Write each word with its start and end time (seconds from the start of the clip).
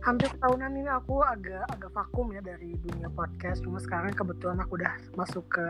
hampir 0.00 0.32
tahunan 0.40 0.72
ini 0.76 0.90
aku 0.90 1.20
agak 1.20 1.64
agak 1.68 1.90
vakum 1.92 2.32
ya 2.32 2.40
dari 2.40 2.76
dunia 2.80 3.12
podcast. 3.12 3.60
Cuma 3.60 3.78
sekarang 3.78 4.16
kebetulan 4.16 4.58
aku 4.60 4.80
udah 4.80 4.94
masuk 5.16 5.44
ke 5.52 5.66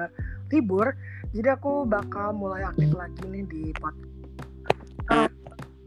libur 0.51 0.93
jadi 1.31 1.55
aku 1.55 1.87
bakal 1.87 2.35
mulai 2.35 2.67
aktif 2.67 2.91
lagi 2.91 3.23
nih 3.31 3.47
di 3.47 3.63
podcast 3.79 4.11
uh, 5.15 5.31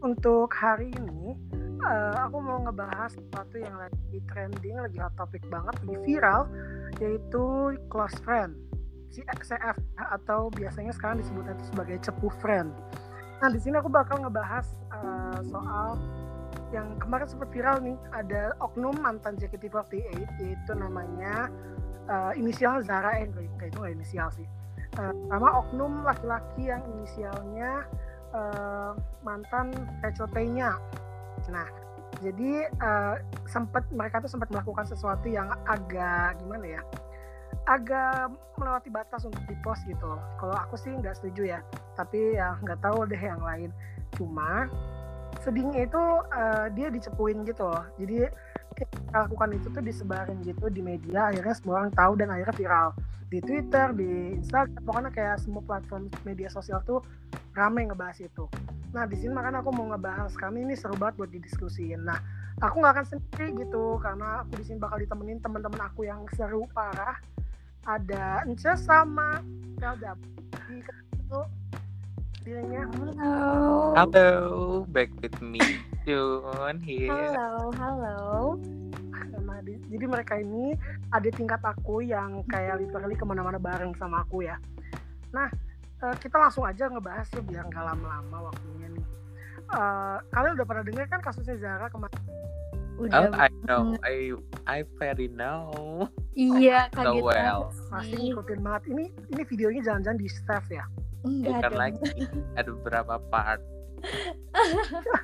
untuk 0.00 0.48
hari 0.56 0.88
ini 0.88 1.36
uh, 1.84 2.16
aku 2.24 2.40
mau 2.40 2.64
ngebahas 2.64 3.12
sesuatu 3.12 3.60
yang 3.60 3.76
lagi 3.76 4.16
trending 4.32 4.80
lagi 4.80 4.96
hot 4.96 5.12
topic 5.20 5.44
banget 5.52 5.76
lagi 5.84 5.96
viral 6.08 6.48
yaitu 6.96 7.76
close 7.92 8.16
friend 8.24 8.56
CF 9.14 9.78
atau 9.94 10.50
biasanya 10.50 10.90
sekarang 10.90 11.22
disebutnya 11.22 11.54
itu 11.54 11.70
sebagai 11.70 12.02
cepu 12.02 12.34
friend. 12.42 12.74
Nah 13.38 13.46
di 13.46 13.62
sini 13.62 13.78
aku 13.78 13.86
bakal 13.86 14.18
ngebahas 14.18 14.66
uh, 14.90 15.38
soal 15.46 16.02
yang 16.74 16.98
kemarin 16.98 17.30
sempat 17.30 17.48
viral 17.54 17.78
nih 17.78 17.94
ada 18.10 18.50
oknum 18.58 18.98
mantan 18.98 19.38
JKT48 19.38 19.92
yaitu 20.42 20.72
namanya 20.74 21.46
uh, 22.10 22.34
inisial 22.34 22.82
Zara 22.82 23.22
eh 23.22 23.30
kayak 23.30 23.70
itu 23.70 23.78
gak 23.78 23.94
inisial 23.94 24.28
sih. 24.34 24.46
Uh, 24.98 25.14
sama 25.30 25.50
oknum 25.62 26.02
laki-laki 26.02 26.70
yang 26.70 26.82
inisialnya 26.98 27.86
uh, 28.34 28.92
mantan 29.22 29.74
PCT-nya 30.02 30.74
nah 31.50 31.66
jadi 32.22 32.70
uh, 32.78 33.18
sempat 33.50 33.84
mereka 33.90 34.22
tuh 34.22 34.30
sempat 34.30 34.48
melakukan 34.48 34.86
sesuatu 34.86 35.26
yang 35.26 35.50
agak 35.66 36.38
gimana 36.38 36.78
ya 36.78 36.82
agak 37.64 38.28
melewati 38.60 38.92
batas 38.92 39.24
untuk 39.24 39.40
di 39.48 39.56
post 39.64 39.88
gitu. 39.88 40.20
Kalau 40.36 40.52
aku 40.52 40.76
sih 40.76 40.92
nggak 40.92 41.16
setuju 41.16 41.56
ya 41.56 41.60
tapi 41.96 42.36
ya 42.36 42.60
nggak 42.60 42.80
tahu 42.84 43.08
deh 43.08 43.18
yang 43.18 43.40
lain. 43.40 43.72
Cuma 44.14 44.68
sedihnya 45.42 45.88
itu 45.88 46.02
uh, 46.30 46.66
dia 46.72 46.88
dicepuin 46.92 47.42
gitu 47.48 47.66
loh. 47.66 47.84
Jadi 47.98 48.28
lakukan 49.14 49.54
itu 49.54 49.70
tuh 49.70 49.82
disebarin 49.82 50.42
gitu 50.42 50.66
di 50.66 50.82
media 50.82 51.30
akhirnya 51.30 51.54
semua 51.54 51.74
orang 51.82 51.92
tahu 51.94 52.12
dan 52.18 52.28
akhirnya 52.34 52.54
viral. 52.54 52.88
Di 53.30 53.38
Twitter 53.42 53.90
di 53.94 54.38
Instagram 54.38 54.82
pokoknya 54.86 55.10
kayak 55.14 55.36
semua 55.42 55.62
platform 55.62 56.10
media 56.26 56.50
sosial 56.50 56.82
tuh 56.86 57.02
rame 57.54 57.86
ngebahas 57.86 58.18
itu. 58.22 58.46
Nah 58.94 59.06
di 59.06 59.18
sini 59.18 59.34
makanya 59.34 59.62
aku 59.62 59.70
mau 59.74 59.90
ngebahas 59.94 60.34
kami 60.38 60.66
ini 60.66 60.74
seru 60.74 60.94
banget 60.98 61.18
buat 61.22 61.30
didiskusiin. 61.30 62.02
Nah 62.02 62.18
aku 62.62 62.82
nggak 62.82 62.94
akan 62.98 63.06
sendiri 63.06 63.66
gitu 63.66 63.98
karena 64.02 64.42
aku 64.42 64.58
di 64.58 64.64
sini 64.66 64.78
bakal 64.78 64.98
ditemenin 64.98 65.38
teman-teman 65.42 65.80
aku 65.82 66.06
yang 66.06 66.22
seru 66.34 66.66
parah. 66.74 67.18
Ada 67.84 68.48
Ence 68.48 68.80
sama 68.80 69.44
Kelda 69.76 70.16
di 70.70 70.80
itu 70.80 71.40
Halo. 72.44 73.96
Halo, 73.96 74.36
back 74.92 75.08
with 75.24 75.32
me 75.40 75.64
Jun 76.04 76.76
here. 76.84 77.08
Halo, 77.08 77.72
halo. 77.72 78.60
Jadi 79.64 80.04
mereka 80.04 80.36
ini 80.36 80.76
ada 81.08 81.24
tingkat 81.32 81.64
aku 81.64 82.04
yang 82.04 82.44
kayak 82.52 82.84
literally 82.84 83.16
ke 83.16 83.24
mana-mana 83.24 83.56
bareng 83.56 83.96
sama 83.96 84.28
aku 84.28 84.44
ya. 84.44 84.60
Nah, 85.32 85.48
uh, 86.04 86.12
kita 86.20 86.36
langsung 86.36 86.68
aja 86.68 86.84
ngebahas 86.92 87.24
ya 87.32 87.40
biar 87.40 87.64
nggak 87.64 87.80
lama-lama 87.80 88.52
waktunya 88.52 88.92
nih. 88.92 89.04
Uh, 89.72 90.20
kalian 90.36 90.60
udah 90.60 90.66
pernah 90.68 90.84
dengar 90.84 91.08
kan 91.08 91.24
kasusnya 91.24 91.56
Zara 91.56 91.88
kemarin? 91.88 92.20
Udah. 93.00 93.24
Oh, 93.24 93.32
I 93.40 93.48
know. 93.64 93.96
I 94.04 94.36
I 94.68 94.78
very 95.00 95.32
know. 95.32 95.72
Iya, 96.36 96.92
kaget 96.92 97.08
so 97.08 97.24
well. 97.24 97.62
Pasti 97.88 98.16
ngikutin 98.20 98.60
banget. 98.60 98.82
Ini 98.92 99.04
ini 99.32 99.42
videonya 99.48 99.80
jangan-jangan 99.80 100.20
di 100.20 100.28
staff 100.28 100.68
ya? 100.68 100.84
Enggak 101.24 101.60
Bukan 101.64 101.72
lagi. 101.74 102.00
Ada 102.60 102.68
beberapa 102.70 103.14
part. 103.32 103.60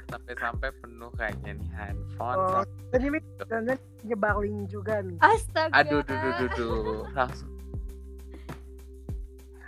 Sampai-sampai 0.08 0.72
penuh 0.80 1.12
kayaknya 1.12 1.52
nih 1.60 1.70
handphone 1.76 2.38
oh, 2.40 2.64
dan 2.88 3.00
ini 3.04 3.18
dan 3.44 3.76
nyebaling 4.08 4.64
juga 4.72 5.04
nih. 5.04 5.20
Astaga. 5.20 5.84
Aduh 5.84 6.00
duh 6.00 6.16
duh 6.16 6.32
duh, 6.32 6.50
duh. 6.56 7.00
langsung. 7.12 7.52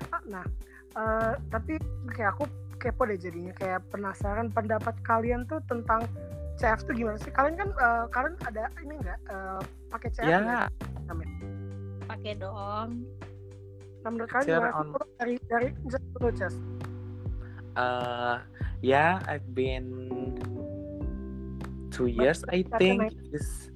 Ah, 0.09 0.23
nah 0.25 0.45
uh, 0.97 1.37
tapi 1.53 1.77
kayak 2.17 2.41
aku 2.41 2.49
kepo 2.81 3.05
deh 3.05 3.21
jadinya. 3.21 3.53
Kayak 3.53 3.85
penasaran 3.93 4.49
pendapat 4.49 4.97
kalian 5.05 5.45
tuh 5.45 5.61
tentang 5.69 6.09
CF 6.57 6.81
tuh 6.89 6.97
gimana 6.97 7.21
sih? 7.21 7.29
Kalian 7.37 7.61
kan 7.61 7.69
uh, 7.77 8.05
kalian 8.09 8.35
ada 8.49 8.73
ini 8.81 8.97
enggak 8.97 9.21
uh, 9.29 9.61
pakai 9.93 10.09
CF 10.09 10.25
ya. 10.25 10.65
pakai 12.09 12.33
dong 12.37 13.05
Nah, 14.03 14.11
menurut 14.11 14.31
kalian 14.35 14.67
on... 14.75 14.99
dari 15.19 15.39
dari 15.47 15.71
just 15.87 16.07
dulu 16.19 16.29
just. 16.35 16.59
Uh, 17.79 18.43
yeah, 18.83 19.23
I've 19.31 19.47
been 19.55 20.35
two 21.95 22.11
years, 22.11 22.43
I 22.51 22.67
think. 22.83 23.15
Use 23.31 23.71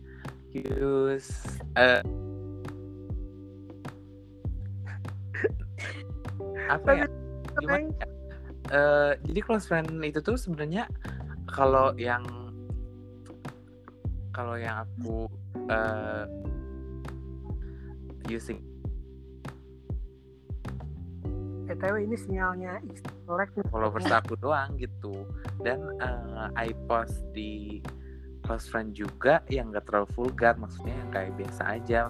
use 0.51 1.31
uh, 1.79 2.03
apa 6.75 6.91
ya? 6.91 7.07
Gimana? 7.63 7.87
Ya? 7.87 8.07
Uh, 8.67 9.13
jadi 9.31 9.41
close 9.47 9.71
friend 9.71 10.03
itu 10.03 10.19
tuh 10.19 10.35
sebenarnya 10.35 10.91
kalau 11.47 11.95
yang 11.95 12.27
kalau 14.35 14.59
yang 14.59 14.83
aku 14.83 15.31
uh, 15.71 16.27
using 18.27 18.61
btw 21.77 22.09
ini 22.09 22.17
sinyalnya 22.17 22.81
jelek 23.29 23.53
followers 23.69 24.09
aku 24.09 24.33
doang 24.41 24.73
gitu. 24.81 25.29
Dan 25.61 25.85
uh, 26.01 26.49
I 26.57 26.73
post 26.89 27.21
di 27.37 27.85
close 28.49 28.65
friend 28.65 28.97
juga 28.97 29.45
yang 29.53 29.77
gak 29.77 29.93
terlalu 29.93 30.09
vulgar 30.17 30.57
maksudnya 30.57 30.97
yang 30.97 31.11
kayak 31.13 31.33
biasa 31.37 31.63
aja. 31.77 32.01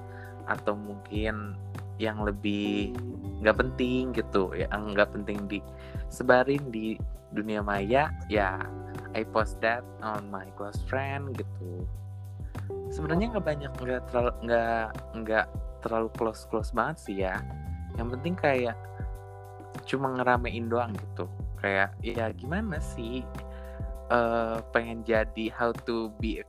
Atau 0.46 0.78
mungkin 0.78 1.58
yang 1.98 2.22
lebih 2.22 2.94
nggak 3.40 3.56
penting 3.56 4.12
gitu 4.12 4.52
ya 4.52 4.68
nggak 4.68 5.16
penting 5.16 5.48
di 5.48 5.64
sebarin 6.12 6.68
di 6.68 7.00
dunia 7.32 7.64
maya 7.64 8.12
ya 8.28 8.60
I 9.16 9.24
post 9.24 9.60
that 9.64 9.80
on 10.04 10.28
my 10.28 10.44
close 10.60 10.78
friend 10.86 11.32
gitu. 11.34 11.88
Sebenarnya 12.92 13.32
nggak 13.34 13.46
banyak 13.48 13.72
nggak 13.80 14.02
terlalu 14.12 14.32
nggak 14.44 14.86
nggak 15.24 15.46
terlalu 15.82 16.08
close 16.14 16.44
close 16.46 16.70
banget 16.70 16.96
sih 17.00 17.16
ya. 17.24 17.40
Yang 17.96 18.08
penting 18.20 18.34
kayak 18.36 18.76
cuma 19.84 20.14
ngeramein 20.16 20.70
doang 20.70 20.96
gitu. 20.96 21.28
Kayak 21.60 21.92
ya 22.00 22.32
gimana 22.32 22.80
sih 22.80 23.26
uh, 24.08 24.62
pengen 24.72 25.04
jadi 25.04 25.52
how 25.52 25.74
to 25.84 26.08
be 26.22 26.40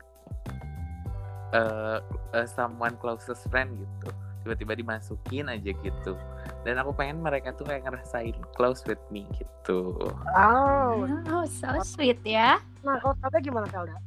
uh, 1.51 1.99
uh, 2.31 2.47
someone 2.47 2.95
closest 3.01 3.49
friend 3.51 3.75
gitu. 3.75 4.09
Tiba-tiba 4.47 4.79
dimasukin 4.79 5.51
aja 5.51 5.71
gitu. 5.83 6.15
Dan 6.63 6.79
aku 6.79 6.95
pengen 6.95 7.19
mereka 7.19 7.51
tuh 7.51 7.67
kayak 7.67 7.83
ngerasain 7.83 8.35
close 8.55 8.85
with 8.87 9.01
me 9.11 9.27
gitu. 9.35 9.99
Oh. 10.31 11.03
Oh 11.27 11.43
so 11.43 11.67
sweet 11.83 12.23
ya. 12.23 12.63
Nah 12.87 12.95
kalau 13.03 13.15
kata 13.19 13.43
gimana 13.43 13.67
Kalda 13.67 13.99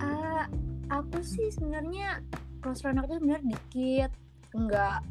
uh, 0.00 0.44
aku 0.92 1.18
sih 1.22 1.48
sebenarnya 1.52 2.20
close 2.60 2.80
friend 2.82 3.00
aku 3.00 3.18
sebenarnya 3.18 3.54
dikit. 3.54 4.10
Enggak 4.54 5.02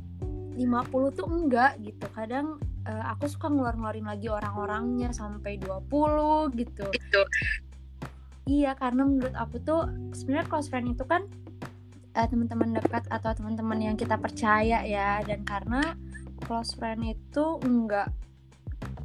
50 0.55 1.17
tuh 1.17 1.27
enggak 1.27 1.71
gitu. 1.83 2.05
Kadang 2.15 2.61
uh, 2.87 3.03
aku 3.15 3.27
suka 3.31 3.51
ngeluarin 3.51 4.07
lagi 4.07 4.27
orang-orangnya 4.27 5.11
sampai 5.15 5.59
20 5.59 6.53
gitu. 6.59 6.87
Itu. 6.91 7.21
Iya, 8.43 8.75
karena 8.75 9.07
menurut 9.07 9.35
aku 9.39 9.55
tuh 9.63 9.87
sebenarnya 10.11 10.47
close 10.51 10.67
friend 10.67 10.91
itu 10.91 11.07
kan 11.07 11.23
uh, 12.17 12.27
teman-teman 12.27 12.75
dekat 12.75 13.07
atau 13.07 13.31
teman-teman 13.31 13.79
yang 13.79 13.95
kita 13.95 14.19
percaya 14.19 14.83
ya 14.83 15.23
dan 15.23 15.47
karena 15.47 15.95
close 16.43 16.75
friend 16.75 17.07
itu 17.07 17.45
enggak 17.63 18.11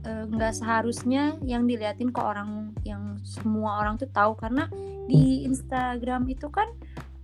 uh, 0.04 0.24
enggak 0.26 0.58
seharusnya 0.58 1.38
yang 1.46 1.64
diliatin 1.64 2.10
ke 2.10 2.20
orang 2.20 2.74
yang 2.82 3.18
semua 3.22 3.78
orang 3.82 3.94
tuh 3.96 4.10
tahu 4.10 4.34
karena 4.34 4.66
di 5.08 5.46
Instagram 5.46 6.28
itu 6.28 6.50
kan 6.50 6.68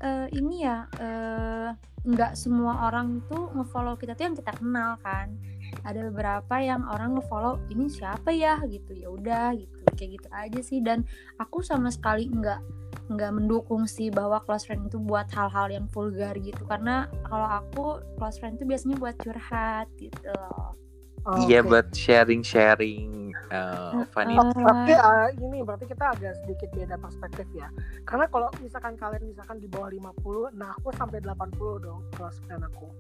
uh, 0.00 0.26
ini 0.30 0.64
ya 0.64 0.86
uh, 1.02 1.74
nggak 2.04 2.36
semua 2.36 2.92
orang 2.92 3.24
tuh 3.32 3.48
ngefollow 3.56 3.96
kita 3.96 4.12
tuh 4.12 4.28
yang 4.28 4.36
kita 4.36 4.52
kenal 4.52 5.00
kan. 5.00 5.36
Ada 5.82 6.12
beberapa 6.12 6.60
yang 6.60 6.84
orang 6.84 7.16
ngefollow 7.16 7.64
ini 7.72 7.88
siapa 7.88 8.28
ya? 8.30 8.60
Gitu 8.68 8.92
ya 8.92 9.08
udah 9.08 9.56
gitu. 9.56 9.80
Kayak 9.96 10.10
gitu 10.20 10.28
aja 10.30 10.60
sih. 10.60 10.78
Dan 10.84 11.08
aku 11.40 11.64
sama 11.64 11.88
sekali 11.88 12.28
nggak 12.28 12.60
nggak 13.04 13.32
mendukung 13.36 13.84
sih 13.84 14.08
bahwa 14.08 14.40
close 14.44 14.64
friend 14.64 14.88
itu 14.88 14.96
buat 15.00 15.28
hal-hal 15.32 15.72
yang 15.72 15.86
vulgar 15.92 16.36
gitu. 16.36 16.62
Karena 16.68 17.08
kalau 17.24 17.48
aku 17.48 17.84
close 18.20 18.36
friend 18.36 18.60
itu 18.60 18.68
biasanya 18.68 18.96
buat 19.00 19.16
curhat 19.20 19.88
gitu 19.96 20.28
loh 20.28 20.83
Oh, 21.24 21.48
iya 21.48 21.64
okay. 21.64 21.68
buat 21.72 21.88
sharing-sharing 21.96 23.32
uh, 23.48 24.04
funny. 24.12 24.36
Oh, 24.36 24.52
berarti 24.52 24.92
uh, 24.92 25.28
ini 25.40 25.64
berarti 25.64 25.88
kita 25.88 26.12
agak 26.12 26.36
sedikit 26.44 26.68
beda 26.76 27.00
perspektif 27.00 27.48
ya. 27.56 27.72
Karena 28.04 28.28
kalau 28.28 28.52
misalkan 28.60 28.92
kalian 29.00 29.24
misalkan 29.32 29.56
di 29.56 29.68
bawah 29.72 29.88
50, 29.88 30.52
nah 30.52 30.76
aku 30.76 30.92
sampai 30.92 31.24
80 31.24 31.84
dong 31.84 32.04
close 32.12 32.36
friend 32.44 32.68
aku. 32.68 32.92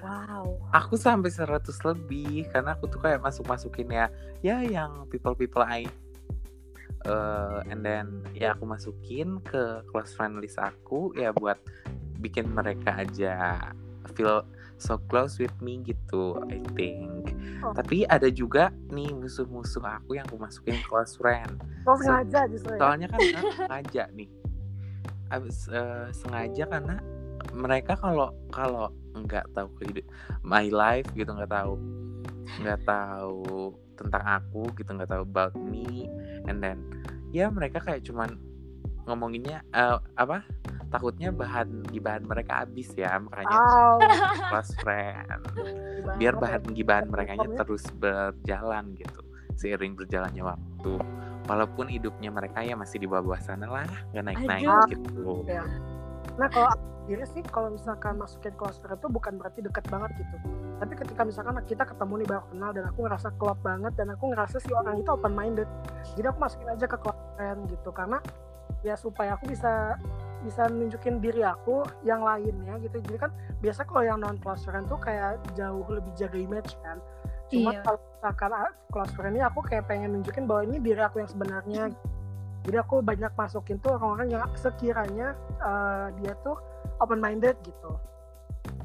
Wow. 0.00 0.56
Aku 0.72 0.96
sampai 0.96 1.28
100 1.28 1.68
lebih 1.84 2.48
karena 2.48 2.72
aku 2.72 2.88
tuh 2.88 3.00
kayak 3.00 3.20
masuk-masukin 3.20 3.92
ya 3.92 4.06
ya 4.40 4.64
yang 4.64 5.04
people-people 5.12 5.62
I 5.62 5.84
uh, 7.04 7.60
and 7.70 7.84
then 7.84 8.24
ya 8.32 8.56
aku 8.56 8.66
masukin 8.66 9.38
ke 9.44 9.84
close 9.88 10.12
friend 10.16 10.40
list 10.42 10.58
aku 10.58 11.14
ya 11.14 11.30
buat 11.32 11.60
bikin 12.18 12.50
mereka 12.50 13.04
aja 13.04 13.60
feel 14.16 14.42
so 14.76 15.00
close 15.08 15.40
with 15.40 15.54
me 15.60 15.80
gitu 15.84 16.40
I 16.48 16.60
think. 16.76 17.15
Tapi 17.72 18.06
ada 18.06 18.28
juga 18.30 18.70
nih 18.92 19.10
musuh-musuh 19.16 19.82
aku 19.82 20.20
yang 20.20 20.26
aku 20.28 20.38
masukin 20.38 20.78
close 20.86 21.16
friend. 21.18 21.58
Oh, 21.88 21.96
sengaja 21.98 22.46
justru 22.50 22.76
ya? 22.76 22.78
soalnya 22.78 23.06
kan 23.10 23.18
sengaja 23.56 24.04
nih. 24.14 24.28
Abis 25.32 25.66
uh, 25.72 26.12
sengaja 26.14 26.64
karena 26.70 27.02
mereka 27.56 27.96
kalau 27.96 28.30
kalau 28.52 28.92
nggak 29.16 29.48
tahu 29.56 29.72
hidup 29.80 30.06
my 30.44 30.68
life 30.68 31.08
gitu 31.16 31.32
nggak 31.32 31.50
tahu 31.50 31.80
nggak 32.60 32.80
tahu 32.84 33.72
tentang 33.96 34.22
aku 34.22 34.68
gitu 34.76 34.92
nggak 34.92 35.08
tahu 35.08 35.24
about 35.24 35.56
me 35.56 36.04
and 36.46 36.60
then 36.60 36.84
ya 37.32 37.48
mereka 37.48 37.80
kayak 37.80 38.04
cuman 38.04 38.36
ngomonginnya 39.08 39.64
uh, 39.72 39.98
apa 40.20 40.44
takutnya 40.96 41.28
bahan 41.28 41.68
gibahan 41.92 42.24
mereka 42.24 42.64
habis 42.64 42.88
ya 42.96 43.20
makanya 43.20 43.52
oh. 43.52 44.00
close 44.50 44.72
friend. 44.80 45.40
Biar 46.16 46.34
bahan 46.40 46.64
gibahan 46.72 47.06
mereka 47.12 47.36
terus 47.60 47.84
berjalan 47.92 48.96
gitu 48.96 49.20
seiring 49.56 49.92
berjalannya 49.96 50.40
waktu. 50.40 50.94
Walaupun 51.46 51.86
hidupnya 51.92 52.32
mereka 52.32 52.64
ya 52.64 52.74
masih 52.74 52.98
di 52.98 53.08
bawah 53.08 53.38
sana 53.38 53.68
lah 53.68 53.86
nggak 54.10 54.24
naik 54.24 54.42
naik 54.48 54.68
gitu. 54.96 55.44
Ya. 55.46 55.62
nah 56.36 56.50
kalau 56.52 56.68
diri 57.06 57.22
sih 57.22 57.40
kalau 57.48 57.70
misalkan 57.70 58.18
masukin 58.18 58.52
close 58.58 58.82
friend 58.82 58.98
itu 58.98 59.08
bukan 59.08 59.38
berarti 59.38 59.60
deket 59.62 59.84
banget 59.92 60.10
gitu. 60.16 60.36
Tapi 60.76 60.92
ketika 60.96 61.22
misalkan 61.22 61.54
kita 61.68 61.84
ketemu 61.86 62.24
nih 62.24 62.28
baru 62.28 62.44
kenal 62.50 62.70
dan 62.74 62.84
aku 62.88 62.98
ngerasa 63.06 63.28
klop 63.38 63.58
banget 63.62 63.92
dan 63.94 64.10
aku 64.12 64.24
ngerasa 64.34 64.56
si 64.58 64.70
orang 64.74 65.00
itu 65.00 65.08
open 65.08 65.32
minded 65.32 65.68
jadi 66.18 66.34
aku 66.34 66.38
masukin 66.42 66.68
aja 66.72 66.86
ke 66.88 66.96
close 66.98 67.22
friend 67.38 67.60
gitu. 67.70 67.90
Karena 67.94 68.18
ya 68.82 68.94
supaya 68.98 69.38
aku 69.38 69.48
bisa 69.50 69.96
bisa 70.46 70.70
nunjukin 70.70 71.18
diri 71.18 71.42
aku 71.42 71.82
yang 72.06 72.22
lainnya 72.22 72.78
gitu. 72.78 73.02
Jadi 73.02 73.18
kan 73.18 73.30
biasa 73.58 73.82
kalau 73.82 74.06
yang 74.06 74.22
non 74.22 74.38
close 74.38 74.62
friend 74.62 74.86
tuh 74.86 74.98
kayak 75.02 75.42
jauh 75.58 75.82
lebih 75.90 76.14
jaga 76.14 76.38
image 76.38 76.78
kan. 76.86 77.02
Cuma 77.50 77.74
iya. 77.74 77.82
kalau 77.82 77.98
misalkan 77.98 78.50
close 78.94 79.12
friend 79.18 79.34
ini 79.34 79.42
aku 79.42 79.60
kayak 79.66 79.84
pengen 79.90 80.14
nunjukin 80.14 80.46
bahwa 80.46 80.62
ini 80.70 80.78
diri 80.78 81.02
aku 81.02 81.18
yang 81.18 81.30
sebenarnya. 81.30 81.82
Jadi 82.66 82.76
aku 82.82 82.98
banyak 82.98 83.30
masukin 83.38 83.78
tuh 83.78 83.94
orang-orang 83.94 84.26
yang 84.34 84.42
sekiranya 84.58 85.38
uh, 85.62 86.10
dia 86.18 86.34
tuh 86.42 86.58
open 86.98 87.18
minded 87.22 87.54
gitu. 87.62 87.94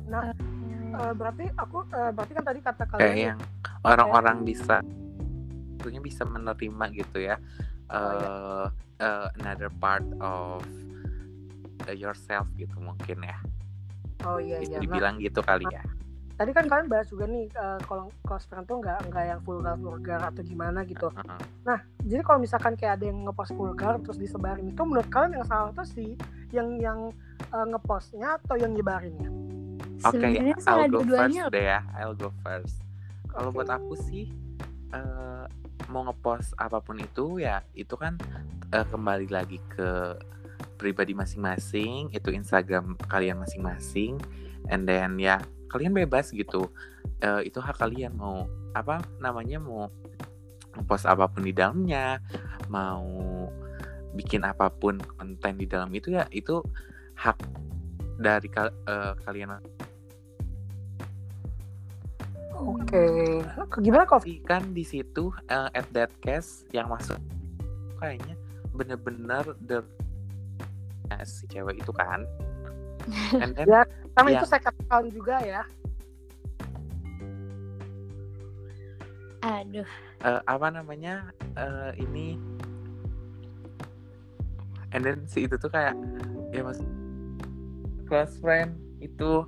Nah 0.05 0.33
uh, 0.97 1.13
berarti 1.17 1.49
aku 1.57 1.85
uh, 1.89 2.11
berarti 2.13 2.33
kan 2.37 2.45
tadi 2.45 2.59
kata 2.61 2.83
kalian 2.85 3.01
kayak 3.01 3.17
yang 3.33 3.39
orang-orang 3.81 4.45
bisa 4.45 4.85
tentunya 5.81 6.01
bisa 6.01 6.21
menerima 6.29 6.85
gitu 6.93 7.17
ya. 7.25 7.41
Uh, 7.89 7.97
oh, 7.97 8.13
iya. 9.01 9.03
uh, 9.03 9.27
another 9.41 9.73
part 9.81 10.05
of 10.21 10.61
yourself 11.93 12.45
gitu 12.57 12.77
mungkin 12.77 13.17
ya 13.25 13.37
oh 14.27 14.37
iya 14.37 14.61
bisa 14.61 14.77
iya 14.77 14.79
dibilang 14.81 15.15
nah, 15.17 15.25
gitu 15.25 15.39
kali 15.41 15.65
ya 15.69 15.83
tadi 16.37 16.57
kan 16.57 16.65
kalian 16.65 16.89
bahas 16.89 17.05
juga 17.09 17.29
nih 17.29 17.45
uh, 17.53 17.77
kalau 17.85 18.09
close 18.25 18.49
friend 18.49 18.65
tuh 18.65 18.81
nggak 18.81 19.13
nggak 19.13 19.25
yang 19.29 19.41
vulgar 19.45 19.77
vulgar 19.77 20.21
atau 20.25 20.41
gimana 20.41 20.81
gitu 20.85 21.09
uh 21.09 21.21
-huh. 21.21 21.41
nah 21.65 21.79
jadi 22.01 22.21
kalau 22.25 22.41
misalkan 22.41 22.73
kayak 22.73 22.97
ada 23.01 23.05
yang 23.09 23.25
ngepost 23.25 23.53
vulgar 23.53 24.01
terus 24.01 24.17
disebarin 24.17 24.65
itu 24.69 24.81
menurut 24.81 25.05
kalian 25.13 25.41
yang 25.41 25.45
salah 25.45 25.69
tuh 25.73 25.85
si 25.85 26.17
yang 26.51 26.81
yang 26.81 26.99
uh, 27.51 27.65
ngepostnya 27.67 28.37
atau 28.43 28.55
yang 28.59 28.71
nyebarinnya? 28.75 29.31
Oke, 30.01 30.17
okay, 30.17 30.53
I'll 30.65 30.89
go 30.89 31.05
first 31.05 31.37
deh 31.53 31.65
ya. 31.69 31.79
I'll 31.93 32.17
go 32.17 32.29
first. 32.41 32.81
Kalau 33.29 33.53
okay. 33.53 33.57
buat 33.61 33.69
aku 33.69 33.93
sih 34.09 34.33
uh, 34.91 35.45
mau 35.93 36.07
ngepost 36.09 36.57
apa 36.57 36.81
pun 36.81 36.97
itu 36.99 37.37
ya 37.43 37.61
itu 37.77 37.93
kan 37.95 38.17
uh, 38.73 38.85
kembali 38.87 39.27
lagi 39.29 39.59
ke 39.71 40.17
pribadi 40.81 41.13
masing-masing, 41.13 42.09
itu 42.09 42.33
Instagram 42.33 42.97
kalian 43.05 43.37
masing-masing, 43.37 44.17
and 44.73 44.89
then 44.89 45.21
ya 45.21 45.37
kalian 45.69 45.93
bebas 45.93 46.33
gitu. 46.33 46.65
Uh, 47.21 47.45
itu 47.45 47.61
hak 47.61 47.77
kalian 47.77 48.17
mau 48.17 48.49
apa 48.73 49.05
namanya 49.21 49.61
mau 49.61 49.93
ngepost 50.73 51.05
apa 51.05 51.29
pun 51.29 51.45
di 51.45 51.53
dalamnya, 51.53 52.17
mau 52.65 53.05
bikin 54.17 54.41
apa 54.41 54.73
pun 54.73 54.97
konten 54.97 55.53
di 55.61 55.69
dalam 55.69 55.93
itu 55.93 56.17
ya 56.17 56.25
itu 56.33 56.59
hak 57.15 57.37
dari 58.17 58.49
kal 58.49 58.73
uh, 58.89 59.13
kalian 59.21 59.61
Oke, 62.61 62.93
okay. 63.41 63.81
gimana 63.81 64.05
kok? 64.05 64.21
Kan 64.45 64.77
di 64.77 64.85
situ 64.85 65.33
uh, 65.49 65.69
at 65.73 65.87
that 65.97 66.13
case 66.21 66.61
yang 66.69 66.93
masuk 66.93 67.17
kayaknya 67.97 68.33
bener-bener 68.73 69.45
the 69.65 69.85
si 71.25 71.47
cewek 71.51 71.81
itu 71.81 71.91
kan. 71.91 72.23
And 73.43 73.57
then, 73.57 73.65
ya, 73.65 73.81
sama 74.13 74.29
ya, 74.29 74.39
itu 74.39 74.45
second 74.47 74.75
account 74.85 75.07
juga 75.09 75.35
ya. 75.41 75.61
Aduh. 79.41 79.89
Uh, 80.21 80.41
apa 80.45 80.67
namanya? 80.69 81.33
Uh, 81.57 81.89
ini 81.97 82.37
and 84.91 85.01
then 85.03 85.23
si 85.27 85.47
itu 85.47 85.55
tuh 85.55 85.71
kayak 85.71 85.95
ya 86.51 86.61
mas 86.63 86.79
close 88.07 88.35
friend 88.43 88.75
itu 88.99 89.47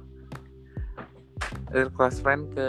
uh, 1.75 1.89
close 1.94 2.19
friend 2.24 2.51
ke 2.56 2.68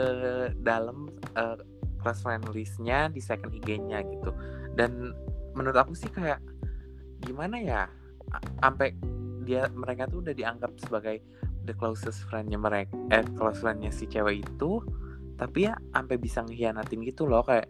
dalam 0.62 1.10
uh, 1.38 1.58
close 2.02 2.20
friend 2.20 2.42
listnya 2.50 3.08
di 3.08 3.22
second 3.22 3.54
IG-nya 3.54 4.02
gitu 4.02 4.34
dan 4.74 5.14
menurut 5.54 5.78
aku 5.78 5.94
sih 5.94 6.10
kayak 6.10 6.42
gimana 7.22 7.56
ya 7.62 7.82
sampai 8.62 8.96
dia 9.44 9.68
mereka 9.72 10.08
tuh 10.08 10.24
udah 10.24 10.34
dianggap 10.34 10.72
sebagai 10.80 11.20
the 11.68 11.74
closest 11.76 12.24
friendnya 12.28 12.56
mereka 12.56 12.92
eh 13.12 13.24
close 13.36 13.60
friendnya 13.60 13.92
si 13.92 14.08
cewek 14.08 14.44
itu 14.44 14.80
tapi 15.34 15.68
ya 15.68 15.74
sampai 15.92 16.16
bisa 16.16 16.40
ngehianatin 16.46 17.04
gitu 17.04 17.26
loh 17.26 17.42
kayak 17.44 17.68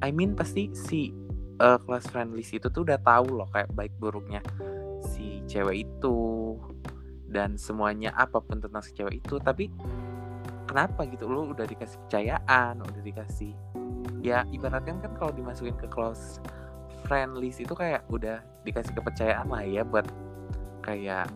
I 0.00 0.10
mean 0.12 0.34
pasti 0.34 0.72
si 0.72 1.12
uh, 1.60 1.78
close 1.82 2.08
friend 2.08 2.32
list 2.32 2.56
itu 2.56 2.68
tuh 2.68 2.82
udah 2.84 3.00
tahu 3.00 3.36
loh 3.36 3.48
kayak 3.52 3.70
baik 3.72 3.92
buruknya 4.00 4.40
si 5.12 5.44
cewek 5.46 5.86
itu 5.88 6.18
dan 7.26 7.58
semuanya 7.60 8.14
apa 8.16 8.40
pun 8.40 8.62
tentang 8.62 8.80
si 8.80 8.94
cewek 8.96 9.20
itu 9.20 9.36
tapi 9.42 9.68
kenapa 10.66 11.06
gitu? 11.08 11.30
Lo 11.30 11.48
udah 11.48 11.64
dikasih 11.64 11.96
kepercayaan 12.04 12.82
udah 12.82 13.02
dikasih 13.02 13.52
ya 14.24 14.42
ibaratkan 14.50 14.98
kan 14.98 15.12
kalau 15.14 15.32
dimasukin 15.34 15.76
ke 15.78 15.86
close 15.86 16.42
friend 17.06 17.38
itu 17.40 17.72
kayak 17.72 18.02
udah 18.10 18.42
dikasih 18.66 18.92
kepercayaan 18.98 19.46
lah 19.46 19.62
ya 19.62 19.86
buat 19.86 20.06
kayak 20.82 21.30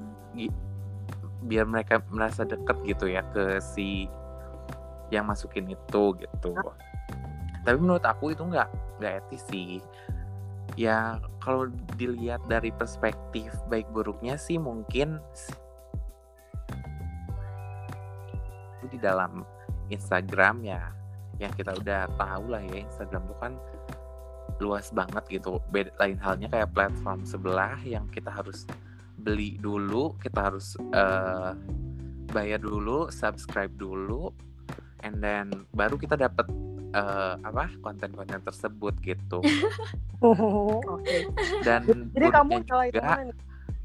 biar 1.46 1.64
mereka 1.64 2.02
merasa 2.12 2.44
deket 2.44 2.76
gitu 2.84 3.08
ya 3.08 3.24
ke 3.32 3.62
si 3.62 4.10
yang 5.10 5.26
masukin 5.26 5.70
itu 5.70 6.02
gitu. 6.18 6.52
Tapi 7.66 7.76
menurut 7.78 8.04
aku 8.04 8.34
itu 8.34 8.42
nggak 8.42 8.68
nggak 9.00 9.12
etis 9.24 9.42
sih. 9.48 9.82
Ya 10.78 11.18
kalau 11.42 11.66
dilihat 11.98 12.44
dari 12.46 12.70
perspektif 12.70 13.50
baik 13.66 13.90
buruknya 13.90 14.38
sih 14.38 14.58
mungkin 14.58 15.18
di 18.90 18.98
dalam 18.98 19.46
Instagram 19.90 20.66
ya 20.66 20.90
yang 21.38 21.50
kita 21.56 21.72
udah 21.78 22.10
tahu 22.20 22.52
lah 22.52 22.62
ya 22.62 22.84
Instagram 22.84 23.22
tuh 23.26 23.38
kan 23.38 23.52
luas 24.60 24.92
banget 24.92 25.40
gitu. 25.40 25.58
Beda 25.72 25.90
lain 25.98 26.20
halnya 26.20 26.48
kayak 26.52 26.70
platform 26.76 27.24
sebelah 27.24 27.80
yang 27.82 28.06
kita 28.12 28.30
harus 28.30 28.68
beli 29.20 29.60
dulu 29.60 30.16
kita 30.16 30.48
harus 30.48 30.80
uh, 30.96 31.52
bayar 32.32 32.62
dulu 32.62 33.12
subscribe 33.12 33.70
dulu 33.76 34.32
and 35.04 35.20
then 35.20 35.52
baru 35.76 36.00
kita 36.00 36.16
dapat 36.16 36.48
uh, 36.96 37.36
apa 37.44 37.68
konten-konten 37.84 38.40
tersebut 38.40 38.96
gitu. 39.04 39.44
Oh, 40.20 40.80
okay. 40.84 41.24
dan 41.64 42.12
Jadi 42.12 42.28
kamu 42.28 42.60
juga 42.68 43.24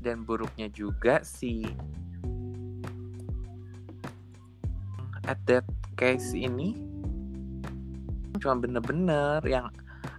dan 0.03 0.17
buruknya 0.27 0.67
juga 0.67 1.23
si 1.23 1.63
at 5.25 5.39
that 5.49 5.65
case 5.97 6.35
ini 6.35 6.77
cuma 8.37 8.59
bener-bener 8.59 9.39
yang 9.47 9.71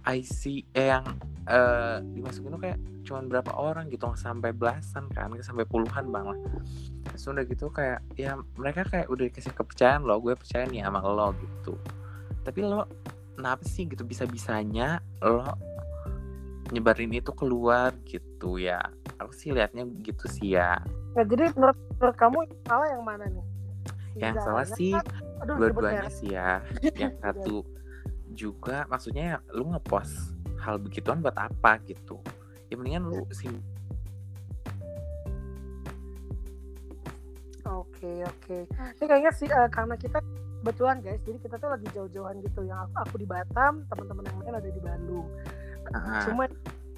IC 0.07 0.71
eh, 0.71 0.87
yang 0.95 1.03
uh, 1.51 1.99
dimasukin 2.15 2.55
tuh 2.55 2.61
kayak 2.63 2.79
cuma 3.03 3.23
berapa 3.23 3.51
orang 3.55 3.87
gitu 3.91 4.07
sampai 4.15 4.51
belasan 4.51 5.07
kan 5.11 5.31
sampai 5.43 5.67
puluhan 5.67 6.07
bang 6.11 6.25
lah. 6.31 6.39
Sudah 7.15 7.43
gitu 7.43 7.67
kayak 7.71 8.03
ya 8.15 8.39
mereka 8.55 8.87
kayak 8.87 9.07
udah 9.11 9.27
dikasih 9.27 9.51
kepercayaan 9.51 10.07
lo 10.07 10.19
gue 10.23 10.35
percaya 10.35 10.67
nih 10.67 10.83
sama 10.83 11.03
lo 11.03 11.35
gitu. 11.35 11.75
Tapi 12.43 12.59
lo 12.63 12.87
kenapa 13.35 13.63
sih 13.67 13.87
gitu 13.87 14.07
bisa 14.07 14.23
bisanya 14.23 15.03
lo 15.23 15.43
nyebarin 16.71 17.15
itu 17.15 17.31
keluar 17.35 17.95
gitu 18.07 18.59
ya? 18.59 18.79
Aku 19.19 19.31
sih 19.35 19.51
liatnya 19.51 19.87
gitu 20.03 20.27
sih 20.31 20.55
ya. 20.55 20.79
Ya 21.15 21.23
jadi 21.27 21.51
menurut, 21.55 21.79
menurut 21.99 22.17
kamu 22.19 22.37
salah 22.67 22.87
yang 22.91 23.03
mana 23.03 23.25
nih? 23.27 23.45
Yang 24.17 24.35
salah 24.43 24.67
sih 24.67 24.93
dua-duanya 25.47 26.09
sih 26.11 26.31
ya. 26.35 26.59
Yang 27.01 27.15
satu 27.23 27.55
juga 28.37 28.85
maksudnya 28.85 29.41
lu 29.49 29.73
ngepost 29.73 30.37
hal 30.61 30.77
begituan 30.77 31.25
buat 31.25 31.33
apa 31.33 31.81
gitu 31.89 32.21
ya 32.69 32.77
mendingan 32.77 33.09
lu 33.09 33.25
sim 33.33 33.57
Oke 37.67 38.23
oke. 38.23 38.57
Ini 38.69 39.05
kayaknya 39.05 39.31
sih 39.35 39.47
eh, 39.51 39.67
karena 39.67 39.99
kita 39.99 40.23
kebetulan 40.63 41.03
guys, 41.03 41.19
jadi 41.27 41.37
kita 41.43 41.55
tuh 41.59 41.69
lagi 41.71 41.87
jauh-jauhan 41.91 42.39
gitu. 42.39 42.63
Yang 42.63 42.79
aku, 42.87 42.93
aku 43.03 43.15
di 43.19 43.27
Batam, 43.27 43.73
teman-teman 43.91 44.23
yang 44.23 44.37
lain 44.39 44.55
ada 44.55 44.69
di 44.71 44.81
Bandung. 44.81 45.27
Ah, 45.91 46.23
Cuma 46.23 46.47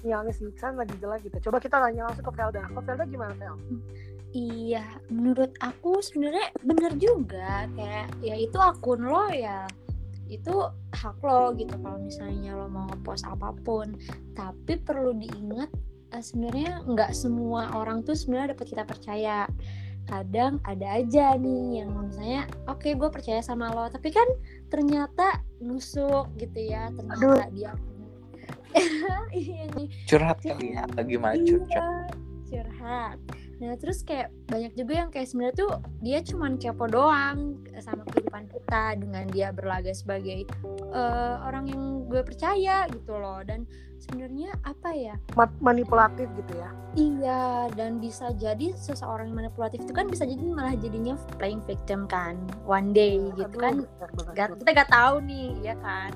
sinyalnya 0.00 0.32
si 0.32 0.46
Iksan 0.46 0.78
lagi 0.78 0.94
jelek 1.02 1.26
gitu. 1.26 1.50
Coba 1.50 1.58
kita 1.58 1.76
tanya 1.78 2.08
langsung 2.08 2.24
ke 2.24 2.32
Felda. 2.32 2.62
Kok 2.70 2.82
Felda 2.86 3.04
gimana 3.06 3.32
Fel? 3.34 3.54
Iya, 4.30 4.86
menurut 5.10 5.50
aku 5.58 5.98
sebenarnya 5.98 6.54
bener 6.62 6.94
juga 7.02 7.66
kayak 7.74 8.14
ya 8.22 8.34
itu 8.38 8.58
akun 8.62 9.02
lo 9.02 9.26
ya 9.34 9.66
itu 10.30 10.54
hak 10.94 11.18
lo 11.26 11.50
gitu 11.58 11.74
kalau 11.82 11.98
misalnya 11.98 12.54
lo 12.54 12.70
mau 12.70 12.86
ngepost 12.88 13.26
apa 13.26 13.50
pun. 13.66 13.98
Tapi 14.38 14.78
perlu 14.80 15.12
diingat 15.18 15.68
eh, 16.14 16.22
sebenarnya 16.22 16.86
nggak 16.86 17.12
semua 17.12 17.74
orang 17.74 18.06
tuh 18.06 18.14
sebenarnya 18.14 18.54
dapat 18.54 18.66
kita 18.70 18.84
percaya. 18.86 19.38
Kadang 20.08 20.58
ada 20.66 20.98
aja 20.98 21.38
nih 21.38 21.84
yang 21.84 21.94
misalnya 21.94 22.48
oke 22.66 22.88
gue 22.88 23.10
percaya 23.10 23.42
sama 23.42 23.74
lo. 23.74 23.90
Tapi 23.90 24.08
kan 24.14 24.26
ternyata 24.70 25.42
nusuk 25.58 26.30
gitu 26.38 26.70
ya 26.70 26.88
ternyata 26.94 27.50
dia 27.50 27.74
iya 29.34 29.66
nih. 29.74 29.88
Curhat 30.06 30.38
kali 30.42 30.78
ya 30.78 30.86
atau 30.86 31.02
gimana? 31.02 31.34
Curhat 31.42 31.66
Iya, 31.70 31.86
curhat. 32.50 33.18
Nah 33.60 33.76
terus 33.76 34.00
kayak 34.00 34.32
banyak 34.48 34.72
juga 34.72 34.92
yang 34.96 35.10
kayak 35.12 35.28
sebenarnya 35.28 35.56
tuh 35.58 35.72
dia 36.00 36.18
cuman 36.20 36.56
kepo 36.56 36.88
doang 36.88 37.60
sama 37.78 38.08
kehidupan 38.08 38.48
kita 38.48 38.96
dengan 38.96 39.28
dia 39.28 39.52
berlaga 39.52 39.92
sebagai 39.92 40.48
eh, 40.90 41.34
orang 41.44 41.68
yang 41.68 41.82
gue 42.08 42.24
percaya 42.24 42.88
gitu 42.88 43.12
loh 43.14 43.44
dan 43.44 43.68
sebenarnya 44.00 44.56
apa 44.64 44.90
ya 44.90 45.14
Ma- 45.36 45.52
manipulatif 45.60 46.24
gitu 46.34 46.52
ya? 46.56 46.72
iya 46.96 47.42
dan 47.76 48.00
bisa 48.00 48.32
jadi 48.34 48.72
seseorang 48.74 49.28
yang 49.28 49.44
manipulatif 49.44 49.84
itu 49.84 49.92
kan 49.92 50.08
bisa 50.08 50.24
jadi 50.24 50.40
malah 50.40 50.72
jadinya 50.74 51.14
playing 51.36 51.60
victim 51.62 52.08
kan 52.08 52.40
one 52.64 52.90
day 52.90 53.20
gitu 53.36 53.44
Aduh, 53.46 53.60
kan 53.60 53.74
benar 53.84 54.10
banget. 54.16 54.34
Gak- 54.34 54.56
kita 54.56 54.70
gak 54.74 54.90
tahu 54.90 55.14
nih 55.22 55.48
ya 55.60 55.74
kan 55.78 56.10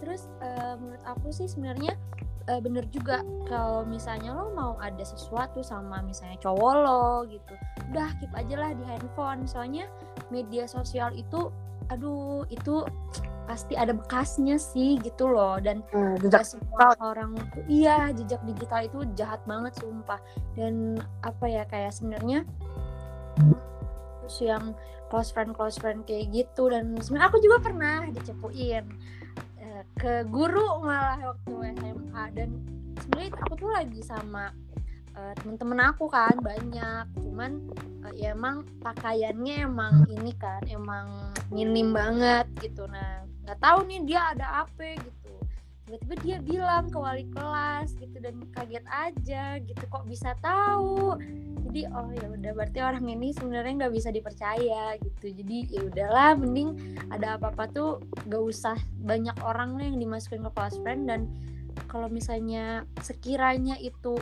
terus 0.00 0.24
eh, 0.40 0.74
menurut 0.80 1.04
aku 1.04 1.28
sih 1.28 1.44
sebenarnya 1.44 1.92
eh, 2.48 2.60
bener 2.64 2.88
juga 2.88 3.20
kalau 3.46 3.84
misalnya 3.84 4.32
lo 4.32 4.50
mau 4.56 4.74
ada 4.80 5.04
sesuatu 5.04 5.60
sama 5.60 6.00
misalnya 6.00 6.40
cowok 6.40 6.74
lo 6.80 7.28
gitu 7.28 7.54
udah 7.92 8.08
keep 8.20 8.32
aja 8.36 8.54
lah 8.56 8.70
di 8.72 8.84
handphone. 8.84 9.44
Soalnya 9.48 9.88
media 10.28 10.68
sosial 10.68 11.12
itu 11.16 11.52
aduh 11.88 12.44
itu 12.52 12.84
pasti 13.48 13.72
ada 13.72 13.96
bekasnya 13.96 14.60
sih 14.60 15.00
gitu 15.00 15.28
loh. 15.28 15.56
Dan 15.60 15.80
Hmm, 15.92 16.20
jejak 16.20 16.44
semua 16.44 16.92
orang 17.00 17.36
tuh 17.52 17.64
iya 17.68 18.12
jejak 18.12 18.40
digital 18.44 18.84
itu 18.84 18.98
jahat 19.16 19.40
banget 19.48 19.72
sumpah. 19.80 20.20
Dan 20.56 21.00
apa 21.24 21.44
ya 21.48 21.64
kayak 21.68 21.92
sebenarnya 21.96 22.44
terus 24.20 24.38
yang 24.44 24.76
close 25.08 25.32
friend 25.32 25.56
close 25.56 25.80
friend 25.80 26.04
kayak 26.04 26.28
gitu. 26.32 26.68
Dan 26.68 26.96
sebenarnya 27.00 27.28
aku 27.32 27.40
juga 27.40 27.56
pernah 27.64 28.04
dicepuin 28.12 28.84
ke 29.98 30.26
guru 30.30 30.82
malah 30.82 31.20
waktu 31.34 31.74
SMA 31.76 32.24
dan 32.34 32.50
sebenarnya 33.04 33.30
aku 33.44 33.54
tuh 33.58 33.70
lagi 33.70 34.00
sama 34.02 34.50
eh, 35.14 35.32
temen-temen 35.42 35.80
aku 35.82 36.10
kan 36.10 36.34
banyak. 36.40 37.04
Cuman 37.20 37.62
eh, 38.08 38.14
ya 38.26 38.34
emang 38.34 38.64
pakaiannya 38.80 39.68
emang 39.68 40.06
ini 40.08 40.32
kan 40.38 40.62
emang 40.66 41.32
minim 41.52 41.92
banget 41.92 42.46
gitu. 42.62 42.86
Nah 42.88 43.26
nggak 43.46 43.58
tahu 43.64 43.78
nih 43.88 44.00
dia 44.04 44.20
ada 44.36 44.46
apa 44.64 44.96
gitu 45.00 45.27
tiba-tiba 45.88 46.14
dia 46.20 46.36
bilang 46.44 46.92
ke 46.92 47.00
wali 47.00 47.24
kelas 47.32 47.96
gitu 47.96 48.20
dan 48.20 48.44
kaget 48.52 48.84
aja 48.92 49.56
gitu 49.56 49.84
kok 49.88 50.04
bisa 50.04 50.36
tahu? 50.44 51.16
Jadi 51.64 51.88
oh 51.88 52.12
ya 52.12 52.28
udah 52.28 52.52
berarti 52.52 52.84
orang 52.84 53.08
ini 53.08 53.32
sebenarnya 53.32 53.88
nggak 53.88 53.94
bisa 53.96 54.12
dipercaya 54.12 55.00
gitu. 55.00 55.32
Jadi 55.32 55.72
ya 55.72 55.80
udahlah 55.88 56.36
mending 56.36 56.76
ada 57.08 57.40
apa-apa 57.40 57.64
tuh 57.72 57.90
gak 58.28 58.44
usah 58.44 58.76
banyak 59.00 59.36
orang 59.40 59.80
yang 59.80 59.96
dimasukin 59.96 60.44
ke 60.44 60.50
close 60.52 60.76
friend 60.84 61.08
dan 61.08 61.24
kalau 61.88 62.12
misalnya 62.12 62.84
sekiranya 63.00 63.80
itu 63.80 64.20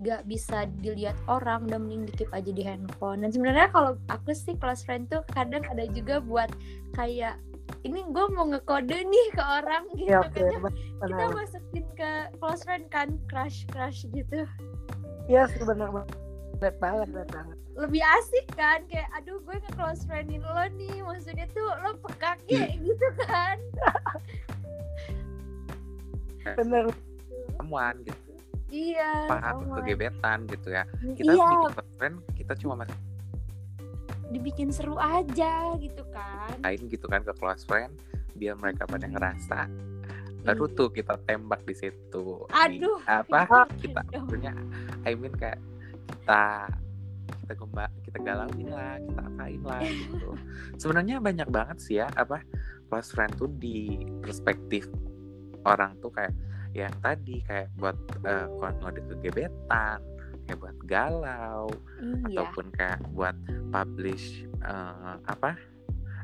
gak 0.00 0.24
bisa 0.24 0.64
dilihat 0.80 1.16
orang 1.28 1.68
udah 1.68 1.80
mending 1.80 2.08
dikip 2.12 2.28
aja 2.32 2.52
di 2.52 2.64
handphone. 2.64 3.24
Dan 3.24 3.32
sebenarnya 3.32 3.72
kalau 3.72 3.96
aku 4.08 4.36
sih 4.36 4.56
close 4.56 4.84
friend 4.84 5.08
tuh 5.08 5.24
kadang 5.32 5.64
ada 5.68 5.84
juga 5.88 6.20
buat 6.20 6.48
kayak 6.92 7.40
ini 7.80 8.00
gue 8.04 8.26
mau 8.30 8.46
ngekode 8.46 8.98
nih 9.00 9.26
ke 9.30 9.42
orang 9.42 9.84
gitu 9.92 10.08
Ya 10.08 10.20
benar. 10.24 10.70
kita 11.00 11.24
masukin 11.30 11.84
ke 11.92 12.10
close 12.36 12.62
friend 12.62 12.84
kan 12.88 13.08
crush 13.26 13.64
crush 13.68 14.04
gitu 14.08 14.44
Iya 15.24 15.46
sih 15.46 15.62
benar 15.62 15.88
banget. 15.88 16.10
Berat 16.58 16.76
banget, 16.76 17.06
berat 17.08 17.30
banget. 17.30 17.56
lebih 17.72 18.02
asik 18.04 18.44
kan 18.52 18.82
kayak 18.86 19.08
aduh 19.14 19.40
gue 19.40 19.56
nge 19.56 19.72
close 19.72 20.02
friendin 20.04 20.42
lo 20.42 20.64
nih 20.70 21.00
maksudnya 21.00 21.46
tuh 21.50 21.64
lo 21.80 21.96
peka 22.02 22.36
kayak 22.44 22.76
gitu 22.78 23.06
kan 23.22 23.56
Bener. 26.56 26.84
temuan 27.56 27.94
gitu 28.02 28.20
iya 28.68 29.26
paham 29.26 29.66
kegebetan 29.74 30.44
gitu 30.46 30.68
ya 30.70 30.84
kita 31.14 31.30
iya 31.30 31.42
bikin 31.42 31.58
close 31.72 31.92
friend 31.96 32.16
kita 32.34 32.52
cuma 32.56 32.84
dibikin 34.30 34.70
seru 34.70 34.94
aja 34.94 35.74
gitu 35.76 36.02
kan. 36.08 36.54
Masain 36.56 36.80
gitu 36.86 37.06
kan 37.06 37.20
ke 37.20 37.32
close 37.34 37.62
friend 37.62 37.92
biar 38.32 38.54
mereka 38.54 38.86
pada 38.86 39.04
ngerasa 39.04 39.66
baru 40.40 40.64
Iya. 40.64 40.74
tuh 40.74 40.88
kita 40.88 41.14
tembak 41.20 41.60
di 41.62 41.74
situ. 41.74 42.48
Di- 42.48 42.80
Aduh. 42.80 42.98
apa? 43.04 43.68
Kita 43.82 44.00
maksudnya 44.06 44.54
I 45.02 45.12
mean 45.12 45.34
kayak 45.34 45.60
kita 46.00 46.70
kita 47.42 47.52
gemba 47.54 47.84
kita 48.00 48.18
galauin 48.20 48.66
lah 48.66 48.96
kita 48.98 49.20
apain 49.26 49.60
lah 49.60 49.82
gitu. 49.84 50.28
Sebenarnya 50.80 51.18
banyak 51.18 51.48
banget 51.48 51.76
sih 51.78 51.98
ya 51.98 52.08
apa 52.14 52.40
close 52.88 53.10
friend 53.10 53.36
tuh 53.36 53.50
di 53.52 54.00
perspektif 54.18 54.88
orang 55.62 55.92
tuh 56.00 56.08
kayak 56.08 56.32
yang 56.72 56.94
tadi 56.98 57.42
kayak 57.44 57.68
buat 57.76 57.98
eh, 58.22 58.46
ngode 58.48 59.02
kegebetan 59.10 59.98
kayak 60.50 60.58
buat 60.58 60.78
galau 60.90 61.70
iya 62.26 62.42
ataupun 62.42 62.66
kayak 62.74 62.98
buat 63.14 63.38
publish 63.70 64.42
eh, 64.66 65.14
apa 65.30 65.54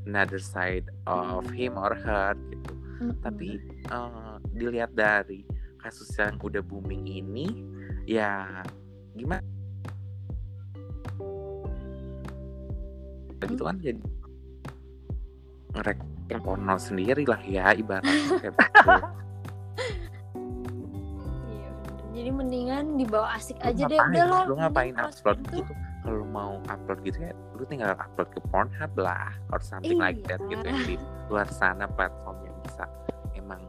another 0.02 0.42
side 0.42 0.90
of 1.06 1.46
him 1.54 1.78
or 1.78 1.94
her 1.94 2.34
gitu 2.50 2.74
Mm-mm. 3.06 3.14
tapi 3.22 3.62
eh, 3.70 4.34
dilihat 4.58 4.90
dari 4.98 5.46
kasus 5.78 6.10
yang 6.18 6.34
udah 6.42 6.58
booming 6.58 7.06
ini 7.06 7.46
ya 8.02 8.66
gimana 9.14 9.46
gitu 13.46 13.62
kan 13.62 13.78
jadi 13.78 14.02
ngerek 15.78 15.98
porno 16.42 16.74
sendiri 16.82 17.22
lah 17.22 17.38
ya 17.46 17.70
ibaratnya 17.78 18.42
kayak 18.42 18.54
gitu. 18.58 18.90
jadi 22.26 22.34
mendingan 22.34 22.98
dibawa 22.98 23.38
asik 23.38 23.54
Lu 23.56 23.70
aja 23.70 23.82
deh 23.84 23.94
ngapain? 23.94 24.10
udah 24.10 24.26
lah 24.26 24.42
lu 24.42 24.54
ngapain 24.58 24.94
upload 24.98 25.38
tuh 25.46 25.62
gitu 25.62 25.72
kalau 26.02 26.26
mau 26.26 26.52
upload 26.66 26.98
gitu 27.00 27.18
ya 27.20 27.30
lu 27.54 27.62
tinggal 27.64 27.94
upload 27.94 28.28
ke 28.28 28.40
Pornhub 28.44 28.92
lah 28.96 29.30
or 29.48 29.62
something 29.62 29.94
like 29.96 30.18
that 30.26 30.42
Iya. 30.42 30.50
gitu 30.50 30.64
yang 30.64 30.82
di 30.84 30.96
luar 31.28 31.46
sana 31.48 31.86
platform 31.88 32.42
yang 32.42 32.56
bisa 32.60 32.82
emang 33.32 33.62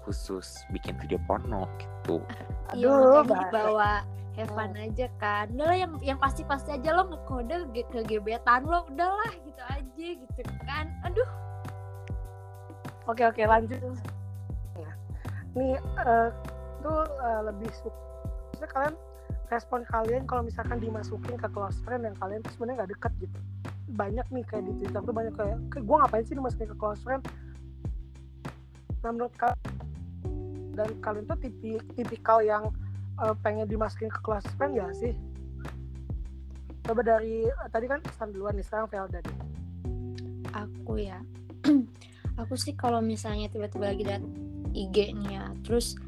khusus 0.00 0.46
bikin 0.70 0.94
video 0.96 1.18
porno 1.20 1.66
gitu 1.76 2.22
Iya, 2.70 2.86
Aduh, 2.86 3.22
Mbak. 3.22 3.50
dibawa 3.50 3.92
have 4.32 4.50
fun 4.50 4.70
aja 4.72 5.06
kan 5.16 5.50
udahlah 5.50 5.74
yang 5.76 5.92
yang 6.00 6.18
pasti-pasti 6.20 6.70
aja 6.72 6.90
lo 6.92 7.08
ngekode 7.08 7.56
ge- 7.72 7.88
ke 7.88 8.00
gebetan 8.04 8.62
lo 8.62 8.86
udahlah 8.86 9.34
gitu 9.34 9.62
aja 9.64 9.82
gitu 10.14 10.40
kan 10.62 10.86
aduh 11.02 11.26
Oke 13.04 13.22
oke 13.22 13.38
lanjut. 13.40 13.78
Nih 15.54 15.74
eh, 15.78 16.28
itu 16.86 16.94
eh, 17.18 17.40
lebih 17.50 17.70
suka. 17.74 17.98
Kalian 18.70 18.94
respon 19.50 19.82
kalian 19.86 20.22
kalau 20.26 20.42
misalkan 20.46 20.78
dimasukin 20.78 21.38
ke 21.38 21.48
close 21.50 21.78
friend 21.82 22.06
yang 22.06 22.16
kalian 22.18 22.40
tuh 22.46 22.50
sebenarnya 22.54 22.76
nggak 22.82 22.90
dekat 22.94 23.12
gitu. 23.18 23.38
Banyak 23.94 24.26
nih 24.30 24.44
kayak 24.46 24.64
di 24.66 24.72
Twitter 24.82 25.00
tuh 25.02 25.14
banyak 25.14 25.34
kayak, 25.34 25.58
gue 25.70 25.96
ngapain 25.98 26.24
sih 26.26 26.34
dimasukin 26.38 26.68
ke 26.70 26.76
close 26.78 27.02
friend? 27.02 27.22
Nah 29.02 29.10
menurut 29.10 29.34
kalian 29.34 29.58
dan 30.76 30.90
kalian 31.00 31.24
tuh 31.24 31.38
tipi, 31.42 31.78
tipikal 31.98 32.38
yang 32.42 32.70
eh, 33.22 33.34
pengen 33.42 33.66
dimasukin 33.66 34.10
ke 34.10 34.20
close 34.22 34.46
friend 34.54 34.78
ya 34.78 34.86
sih? 34.94 35.14
Coba 36.86 37.02
dari 37.02 37.46
eh, 37.46 37.68
tadi 37.70 37.86
kan 37.90 37.98
Stan 38.14 38.30
duluan 38.30 38.54
nih 38.54 38.66
sekarang 38.66 38.86
Velda 38.86 39.20
deh. 39.20 39.38
aku 40.56 40.96
ya 40.96 41.20
aku 42.40 42.56
sih 42.56 42.72
kalau 42.72 43.04
misalnya 43.04 43.52
tiba-tiba 43.52 43.92
lagi 43.92 44.08
liat 44.08 44.24
IG 44.72 45.12
nih 45.12 45.36
ya 45.36 45.44
terus 45.60 46.00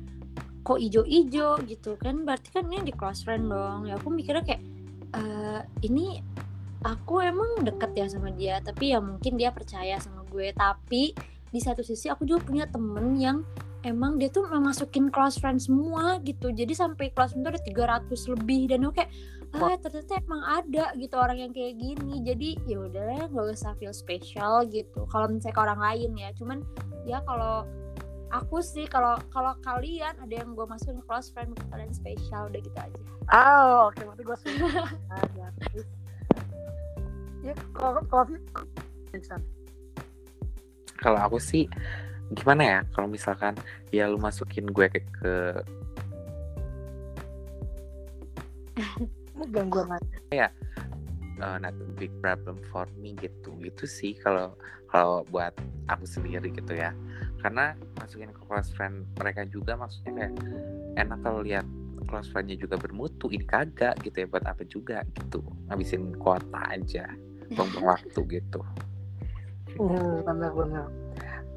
kok 0.68 0.76
ijo-ijo 0.76 1.56
gitu. 1.64 1.96
Kan 1.96 2.28
berarti 2.28 2.52
kan 2.52 2.68
ini 2.68 2.84
di 2.84 2.92
close 2.92 3.24
friend 3.24 3.48
dong. 3.48 3.88
Ya 3.88 3.96
aku 3.96 4.12
mikirnya 4.12 4.44
kayak 4.44 4.62
eh 5.16 5.60
ini 5.88 6.20
aku 6.84 7.24
emang 7.24 7.64
deket 7.64 7.96
ya 7.96 8.06
sama 8.06 8.28
dia 8.30 8.60
tapi 8.60 8.92
ya 8.92 9.00
mungkin 9.00 9.40
dia 9.40 9.48
percaya 9.48 9.96
sama 9.96 10.28
gue. 10.28 10.52
Tapi 10.52 11.16
di 11.48 11.60
satu 11.64 11.80
sisi 11.80 12.12
aku 12.12 12.28
juga 12.28 12.44
punya 12.44 12.68
temen 12.68 13.16
yang 13.16 13.40
emang 13.80 14.20
dia 14.20 14.28
tuh 14.28 14.44
memasukin 14.44 15.08
close 15.08 15.40
friend 15.40 15.64
semua 15.64 16.20
gitu. 16.20 16.52
Jadi 16.52 16.76
sampai 16.76 17.08
close 17.16 17.32
friend 17.32 17.48
tuh 17.48 17.52
ada 17.56 17.62
300 18.04 18.34
lebih. 18.36 18.68
Dan 18.68 18.84
oke 18.92 19.04
ah 19.56 19.72
ternyata 19.80 20.20
emang 20.20 20.44
ada 20.44 20.92
gitu 21.00 21.16
orang 21.16 21.48
yang 21.48 21.52
kayak 21.56 21.80
gini. 21.80 22.20
Jadi 22.20 22.60
ya 22.68 22.84
udah 22.84 23.32
nggak 23.32 23.46
usah 23.56 23.72
feel 23.80 23.96
special 23.96 24.68
gitu. 24.68 25.08
Kalau 25.08 25.32
misalnya 25.32 25.56
ke 25.56 25.62
orang 25.64 25.80
lain 25.80 26.10
ya. 26.20 26.28
Cuman 26.36 26.60
ya 27.08 27.24
kalau 27.24 27.64
aku 28.28 28.60
sih 28.60 28.84
kalau 28.84 29.16
kalau 29.32 29.56
kalian 29.64 30.12
ada 30.20 30.34
yang 30.34 30.52
gue 30.52 30.66
masukin 30.68 31.00
close 31.08 31.32
friend 31.32 31.56
mungkin 31.56 31.68
kalian 31.72 31.92
spesial 31.96 32.52
udah 32.52 32.60
gitu 32.60 32.78
aja 32.78 33.00
oh 33.32 33.88
oke 33.88 33.96
okay. 33.96 34.04
berarti 34.04 34.22
gue 34.24 34.36
ada 35.08 35.46
ya 37.48 37.54
kalau 37.72 38.00
kalau 38.10 38.24
kalau 40.98 41.18
aku 41.22 41.38
sih 41.40 41.64
gimana 42.36 42.62
ya 42.62 42.78
kalau 42.92 43.08
misalkan 43.08 43.56
ya 43.88 44.04
lu 44.04 44.20
masukin 44.20 44.68
gue 44.68 44.86
ke, 44.92 45.00
ke 45.08 45.32
gangguan 49.48 49.96
ya 50.28 50.52
uh, 51.40 51.58
not 51.58 51.74
a 51.74 51.86
big 51.96 52.12
problem 52.20 52.60
for 52.70 52.86
me 52.98 53.14
gitu. 53.18 53.54
Gitu 53.58 53.84
sih 53.84 54.12
kalau 54.18 54.54
kalau 54.88 55.24
buat 55.28 55.54
aku 55.88 56.04
sendiri 56.04 56.50
gitu 56.52 56.74
ya. 56.74 56.92
Karena 57.40 57.74
masukin 57.98 58.32
ke 58.34 58.40
close 58.46 58.72
friend 58.74 59.06
mereka 59.18 59.46
juga 59.46 59.78
maksudnya 59.78 60.12
kayak 60.14 60.34
enak 60.98 61.18
kalau 61.22 61.40
lihat 61.44 61.66
close 62.08 62.32
friendnya 62.32 62.56
juga 62.56 62.80
bermutu 62.80 63.28
ini 63.28 63.44
kagak 63.44 64.00
gitu 64.00 64.24
ya 64.24 64.26
buat 64.26 64.44
apa 64.48 64.64
juga 64.66 65.04
gitu. 65.14 65.44
Ngabisin 65.68 66.16
kuota 66.18 66.60
aja 66.72 67.06
buang 67.52 67.72
waktu 67.94 68.20
gitu. 68.28 68.60
Hmm, 69.78 70.26
benar-benar 70.26 70.90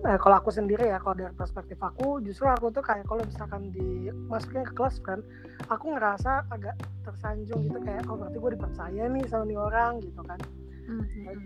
Nah, 0.02 0.18
kalau 0.18 0.42
aku 0.42 0.50
sendiri 0.50 0.90
ya, 0.90 0.98
kalau 0.98 1.14
dari 1.14 1.34
perspektif 1.38 1.78
aku, 1.78 2.26
justru 2.26 2.50
aku 2.50 2.74
tuh 2.74 2.82
kayak 2.82 3.06
kalau 3.06 3.22
misalkan 3.22 3.70
dimasukin 3.70 4.66
ke 4.66 4.74
kelas 4.74 4.98
kan, 5.06 5.22
aku 5.70 5.94
ngerasa 5.94 6.50
agak 6.50 6.74
tersanjung 7.06 7.70
gitu 7.70 7.78
kayak, 7.86 8.02
oh 8.10 8.18
berarti 8.18 8.38
gue 8.42 8.52
dipercaya 8.58 9.04
nih 9.06 9.24
sama 9.30 9.46
nih 9.46 9.60
orang 9.62 10.02
gitu 10.02 10.22
kan. 10.26 10.40
Mm-hmm. 10.90 11.38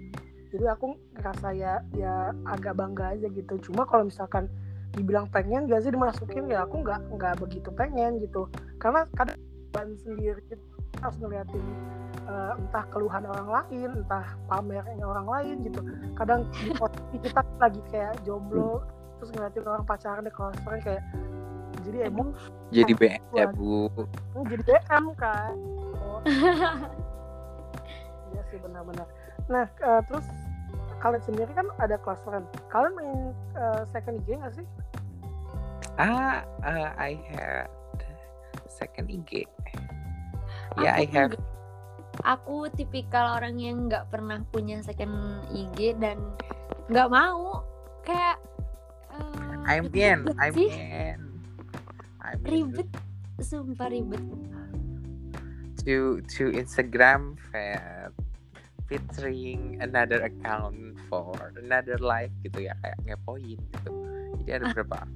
Jadi 0.56 0.66
aku 0.72 0.96
ngerasa 1.20 1.48
ya 1.52 1.84
ya 2.00 2.32
agak 2.48 2.80
bangga 2.80 3.12
aja 3.12 3.28
gitu. 3.28 3.60
Cuma 3.60 3.84
kalau 3.84 4.08
misalkan 4.08 4.48
dibilang 4.96 5.28
pengen 5.28 5.68
gak 5.68 5.84
sih 5.84 5.92
dimasukin 5.92 6.48
ya 6.48 6.64
aku 6.64 6.80
nggak 6.80 7.12
nggak 7.12 7.36
begitu 7.44 7.68
pengen 7.76 8.24
gitu. 8.24 8.48
Karena 8.80 9.04
kadang 9.20 9.36
sendiri 9.76 10.40
gitu, 10.48 10.64
harus 11.08 11.18
ngeliatin 11.22 11.64
uh, 12.26 12.54
entah 12.58 12.86
keluhan 12.90 13.24
orang 13.26 13.48
lain, 13.50 13.90
entah 14.04 14.26
pamernya 14.50 15.06
orang 15.06 15.28
lain 15.28 15.56
gitu. 15.66 15.80
Kadang 16.18 16.50
di 16.52 16.74
posisi 16.80 17.18
kita 17.22 17.42
lagi 17.62 17.82
kayak 17.94 18.14
jomblo, 18.26 18.82
terus 19.22 19.30
ngeliatin 19.34 19.66
orang 19.66 19.86
pacaran 19.86 20.24
di 20.26 20.34
kosan 20.34 20.80
kayak 20.82 21.04
jadi 21.86 22.10
emang 22.10 22.34
jadi 22.74 22.94
BM 22.98 23.22
ya 23.38 23.46
bu. 23.54 23.86
Hmm, 24.34 24.46
jadi 24.50 24.64
BM 24.66 25.06
kan. 25.22 25.54
Oh. 26.02 26.20
iya 28.34 28.42
sih 28.50 28.58
benar-benar. 28.58 29.06
Nah 29.46 29.70
uh, 29.86 30.02
terus 30.10 30.26
kalian 30.98 31.22
sendiri 31.22 31.52
kan 31.54 31.70
ada 31.78 32.02
kelas 32.02 32.18
friend 32.26 32.50
kalian 32.74 32.94
main 32.98 33.20
uh, 33.54 33.86
second 33.94 34.18
IG 34.26 34.42
nggak 34.42 34.54
sih? 34.58 34.66
Ah 36.02 36.42
uh, 36.66 36.90
I 36.98 37.22
had 37.30 37.70
second 38.66 39.14
IG 39.14 39.46
yeah, 40.82 40.96
I 40.96 41.06
have. 41.12 41.36
aku 42.24 42.72
tipikal 42.72 43.36
orang 43.36 43.60
yang 43.60 43.92
nggak 43.92 44.08
pernah 44.08 44.40
punya 44.48 44.80
second 44.80 45.44
IG 45.52 46.00
dan 46.00 46.22
nggak 46.88 47.10
mau. 47.12 47.66
Kayak 48.06 48.38
uh, 49.12 49.66
I'm 49.68 49.90
in 49.92 50.30
I'm 50.40 50.56
in. 50.56 51.20
I'm 52.22 52.40
ribet 52.46 52.90
sumpah 53.42 53.92
ribet. 53.92 54.24
To 55.86 56.24
to 56.40 56.44
Instagram 56.56 57.38
feed 57.52 58.14
featuring 58.86 59.82
another 59.82 60.22
account 60.26 60.98
for 61.10 61.34
another 61.58 61.98
life 61.98 62.34
gitu 62.46 62.70
ya 62.70 62.74
kayak 62.86 62.98
ngepoin 63.06 63.58
gitu. 63.58 63.92
Jadi 64.46 64.50
ada 64.62 64.66
berapa 64.78 65.10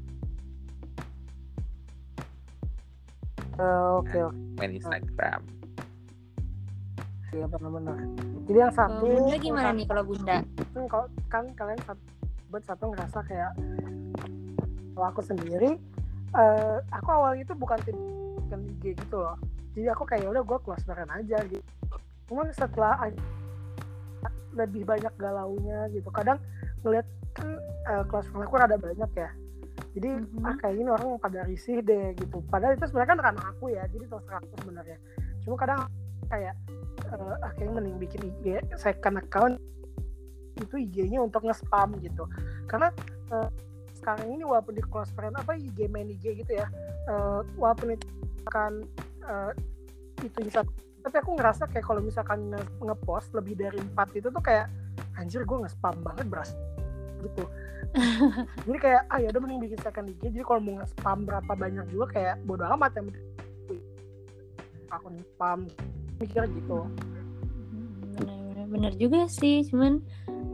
uh, 3.60 4.00
oke 4.00 4.08
okay, 4.08 4.22
oke 4.24 4.34
okay. 4.34 4.58
main 4.64 4.74
Instagram 4.80 5.42
Iya 7.30 7.46
benar-benar. 7.46 7.98
Jadi 8.50 8.58
yang 8.58 8.74
satu. 8.74 9.06
Oh, 9.06 9.22
bunda 9.22 9.38
gimana 9.38 9.70
nih 9.78 9.86
kalau 9.86 10.04
bunda? 10.06 10.42
Hmm, 10.74 10.88
kalau 10.90 11.06
kan 11.30 11.46
kalian 11.54 11.80
satu, 11.86 12.02
buat 12.50 12.64
satu 12.66 12.84
ngerasa 12.90 13.20
kayak 13.30 13.52
kalau 14.98 15.06
aku 15.06 15.22
sendiri, 15.22 15.78
uh, 16.34 16.82
aku 16.90 17.10
awalnya 17.14 17.46
itu 17.46 17.54
bukan 17.54 17.78
tim 17.86 17.98
kan 18.50 18.60
IG 18.66 18.98
gitu 18.98 19.22
loh. 19.22 19.38
Jadi 19.78 19.88
aku 19.94 20.04
kayak 20.10 20.26
ya 20.26 20.30
udah 20.34 20.44
gue 20.44 20.58
kelas 20.66 20.82
bareng 20.90 21.12
aja 21.14 21.38
gitu. 21.46 21.96
Cuman 22.26 22.50
setelah 22.50 22.98
lebih 24.58 24.82
banyak 24.90 25.14
galaunya 25.22 25.86
gitu. 25.94 26.10
Kadang 26.10 26.42
ngeliat 26.82 27.06
kan 27.38 27.46
uh, 27.94 28.04
kelas 28.10 28.26
aku 28.34 28.58
ada 28.58 28.78
banyak 28.82 29.12
ya. 29.14 29.30
Jadi 30.00 30.10
mm-hmm. 30.16 30.48
ah, 30.48 30.56
kayak 30.56 30.76
ini 30.80 30.90
orang 30.90 31.20
pada 31.20 31.44
risih 31.44 31.84
deh 31.84 32.16
gitu. 32.16 32.40
Padahal 32.48 32.80
itu 32.80 32.88
sebenarnya 32.88 33.10
kan 33.12 33.20
karena 33.20 33.42
aku 33.52 33.66
ya. 33.76 33.84
Jadi 33.92 34.06
terserah 34.08 34.40
aku 34.40 34.56
sebenarnya. 34.64 34.98
Cuma 35.44 35.56
kadang 35.60 35.80
kayak 36.32 36.56
uh, 37.12 37.36
akhirnya 37.44 37.82
mending 37.82 37.98
bikin 38.00 38.22
IG 38.32 38.46
second 38.78 39.20
account 39.20 39.56
itu 40.60 40.76
IG-nya 40.76 41.24
untuk 41.24 41.48
nge-spam 41.48 41.96
gitu 42.04 42.28
karena 42.68 42.92
uh, 43.32 43.50
sekarang 43.96 44.36
ini 44.36 44.44
walaupun 44.44 44.76
di 44.76 44.84
close 44.84 45.12
friend 45.16 45.36
apa 45.36 45.56
IG 45.56 45.88
main 45.88 46.08
IG 46.08 46.44
gitu 46.44 46.52
ya 46.56 46.68
uh, 47.08 47.42
walaupun 47.56 47.96
itu 47.96 48.06
akan 48.48 48.84
uh, 49.28 49.52
itu 50.20 50.40
bisa 50.44 50.64
tapi 51.00 51.16
aku 51.16 51.40
ngerasa 51.40 51.64
kayak 51.72 51.86
kalau 51.88 52.04
misalkan 52.04 52.52
nge-post 52.84 53.32
lebih 53.32 53.56
dari 53.56 53.80
empat 53.80 54.12
itu 54.20 54.28
tuh 54.28 54.44
kayak 54.44 54.68
anjir 55.16 55.48
gue 55.48 55.58
nge-spam 55.64 55.96
banget 56.04 56.28
beras 56.28 56.52
gitu. 57.22 57.44
Jadi 58.70 58.78
kayak 58.78 59.02
ah 59.10 59.18
ya 59.18 59.28
udah 59.34 59.42
mending 59.42 59.62
bikin 59.66 59.80
second 59.82 60.08
IG 60.14 60.22
jadi 60.30 60.46
kalau 60.46 60.62
mau 60.62 60.78
nge-spam 60.78 61.26
berapa 61.26 61.52
banyak 61.58 61.86
juga 61.90 62.06
kayak 62.14 62.36
bodo 62.46 62.62
amat 62.78 63.02
yang 63.02 63.08
akun 64.94 65.16
spam 65.34 65.60
mikir 66.22 66.46
gitu. 66.54 66.86
Bener, 68.20 68.66
bener 68.70 68.94
juga 69.00 69.26
sih 69.26 69.66
cuman 69.66 70.06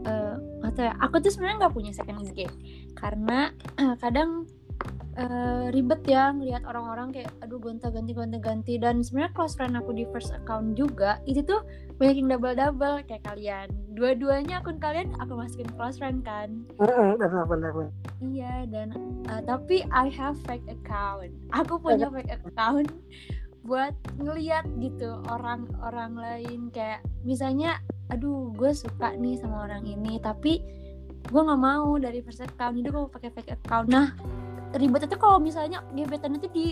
uh, 0.06 0.36
atau 0.64 0.82
ya 0.86 0.94
aku 1.02 1.20
tuh 1.20 1.32
sebenarnya 1.34 1.66
nggak 1.66 1.74
punya 1.76 1.92
second 1.92 2.24
IG 2.24 2.48
karena 2.96 3.52
uh, 3.76 3.94
kadang 4.00 4.48
uh, 5.16 5.72
ribet 5.72 6.04
ya 6.06 6.30
ngelihat 6.32 6.62
orang-orang 6.68 7.12
kayak 7.12 7.32
aduh 7.40 7.58
gonta 7.58 7.88
ganti 7.88 8.12
gonta 8.12 8.38
ganti. 8.38 8.76
Dan 8.76 9.00
sebenarnya 9.00 9.32
close 9.32 9.56
friend 9.56 9.74
aku 9.76 9.96
di 9.96 10.04
first 10.12 10.32
account 10.32 10.76
juga 10.76 11.18
itu 11.24 11.40
tuh 11.42 11.64
banyak 11.96 12.22
yang 12.22 12.28
double 12.36 12.56
double 12.56 12.96
kayak 13.08 13.24
kalian. 13.24 13.68
Dua-duanya 13.96 14.60
akun 14.60 14.76
kalian 14.76 15.16
aku 15.18 15.36
masukin 15.36 15.68
close 15.74 15.96
friend 15.96 16.22
kan. 16.22 16.64
Benar 16.76 17.72
iya 18.24 18.64
dan 18.68 18.96
uh, 19.28 19.42
tapi 19.44 19.84
I 19.92 20.12
have 20.12 20.36
fake 20.44 20.68
account. 20.68 21.32
Aku 21.52 21.80
punya 21.80 22.08
fake 22.12 22.32
account 22.32 22.92
buat 23.66 23.92
ngeliat 24.22 24.62
gitu 24.78 25.18
orang-orang 25.26 26.14
lain 26.14 26.60
kayak 26.70 27.02
misalnya 27.26 27.82
aduh 28.14 28.54
gue 28.54 28.70
suka 28.70 29.18
nih 29.18 29.34
sama 29.42 29.66
orang 29.66 29.82
ini 29.82 30.22
tapi 30.22 30.62
gue 31.26 31.42
nggak 31.42 31.58
mau 31.58 31.98
dari 31.98 32.22
first 32.22 32.46
account 32.46 32.78
jadi 32.78 32.94
gue 32.94 33.10
pakai 33.10 33.30
fake 33.34 33.52
account. 33.58 33.90
Nah 33.90 34.14
ribet 34.76 35.08
itu 35.08 35.16
kalau 35.16 35.38
misalnya 35.40 35.82
gebetan 35.92 36.36
itu 36.36 36.48
di 36.52 36.66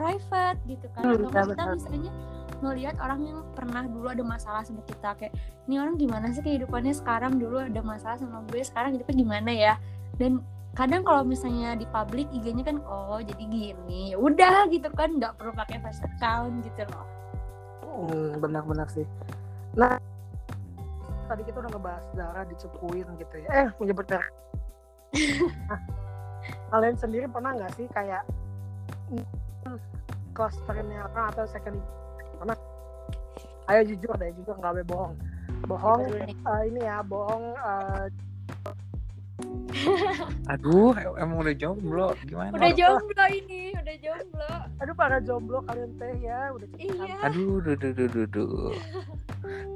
private 0.00 0.58
gitu 0.64 0.86
kan. 0.96 1.02
Hmm, 1.04 1.28
atau 1.28 1.52
kita 1.52 1.64
misalnya 1.76 2.12
ngelihat 2.60 2.96
orang 3.00 3.20
yang 3.24 3.38
pernah 3.56 3.84
dulu 3.88 4.12
ada 4.12 4.24
masalah 4.24 4.60
sama 4.64 4.84
kita 4.84 5.16
kayak 5.16 5.32
ini 5.68 5.80
orang 5.80 5.96
gimana 5.96 6.32
sih 6.32 6.40
kehidupannya 6.40 6.96
sekarang? 6.96 7.36
Dulu 7.36 7.68
ada 7.68 7.80
masalah 7.84 8.16
sama 8.16 8.40
gue 8.48 8.60
sekarang 8.64 8.96
hidupnya 8.96 9.16
gimana 9.16 9.50
ya? 9.52 9.74
Dan 10.16 10.40
kadang 10.72 11.02
kalau 11.04 11.26
misalnya 11.26 11.76
di 11.76 11.84
publik 11.88 12.28
IG-nya 12.32 12.64
kan 12.64 12.80
oh 12.88 13.20
jadi 13.20 13.44
gini. 13.44 14.12
Ya 14.12 14.16
udah 14.16 14.68
gitu 14.72 14.88
kan 14.96 15.20
nggak 15.20 15.36
perlu 15.36 15.52
pakai 15.52 15.80
first 15.84 16.00
account 16.04 16.64
gitu 16.64 16.84
loh. 16.88 17.06
Hmm, 17.84 18.40
benar-benar 18.40 18.88
sih. 18.88 19.04
Nah 19.76 20.00
tadi 21.30 21.46
kita 21.46 21.62
udah 21.62 21.70
ngebahas 21.70 22.04
darah 22.16 22.44
dicepuin 22.48 23.06
gitu 23.20 23.36
ya. 23.46 23.48
Eh 23.52 23.68
menyebut 23.78 24.08
merek 24.10 24.32
nah, 25.70 25.78
kalian 26.70 26.96
sendiri 26.96 27.26
pernah 27.26 27.52
nggak 27.58 27.72
sih 27.74 27.86
kayak 27.90 28.22
clusternya 30.34 31.04
apa 31.10 31.34
atau 31.34 31.44
second 31.50 31.76
pernah 32.38 32.56
ayo 33.74 33.80
jujur 33.86 34.14
deh 34.16 34.30
jujur 34.38 34.54
nggak 34.56 34.72
boleh 34.78 34.86
bohong 34.86 35.14
bohong 35.66 36.02
uh, 36.46 36.62
ini 36.64 36.80
ya 36.80 37.02
bohong 37.04 37.54
uh, 37.58 38.06
Aduh, 40.50 40.92
emang 41.16 41.46
udah 41.46 41.54
jomblo 41.54 42.12
gimana? 42.26 42.52
Udah 42.58 42.72
jomblo 42.74 43.24
ini, 43.30 43.72
udah 43.78 43.96
jomblo. 44.02 44.52
Aduh 44.82 44.94
para 44.98 45.22
jomblo 45.22 45.62
kalian 45.64 45.94
teh 45.96 46.12
ya, 46.20 46.50
udah 46.52 46.68
Iya. 46.76 47.14
Aduh, 47.24 47.62
duh, 47.62 47.76
duh, 47.78 47.92
duh, 47.94 48.08
duh, 48.10 48.26
duh. 48.28 48.74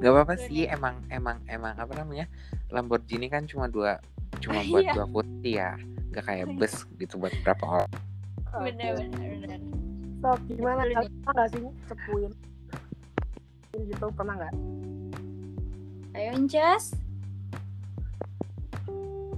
Gak 0.02 0.11
apa-apa 0.12 0.35
sih, 0.37 0.66
emang 0.68 0.98
emang 1.09 1.40
emang 1.48 1.78
apa 1.78 1.92
namanya? 1.96 2.26
Lamborghini 2.74 3.30
kan 3.30 3.46
cuma 3.46 3.70
dua 3.70 4.02
cuma 4.42 4.61
buat 4.68 4.83
iya. 4.85 4.92
dua 4.92 5.07
putih 5.09 5.54
ya. 5.62 5.72
Gak 6.14 6.24
kayak 6.24 6.46
bus 6.55 6.87
gitu 6.96 7.18
buat 7.18 7.35
berapa 7.42 7.64
orang 7.64 7.90
bener 8.55 8.90
bener 8.96 9.31
bener 9.42 9.61
So, 10.24 10.33
gimana? 10.48 10.88
Nih. 10.88 10.96
Pernah 10.96 11.33
nggak 11.37 11.48
sih 11.53 11.64
cepuin? 11.85 12.33
Gitu, 13.77 14.07
pernah 14.16 14.35
nggak? 14.40 14.55
ayo 16.14 16.29
Inces 16.33 16.96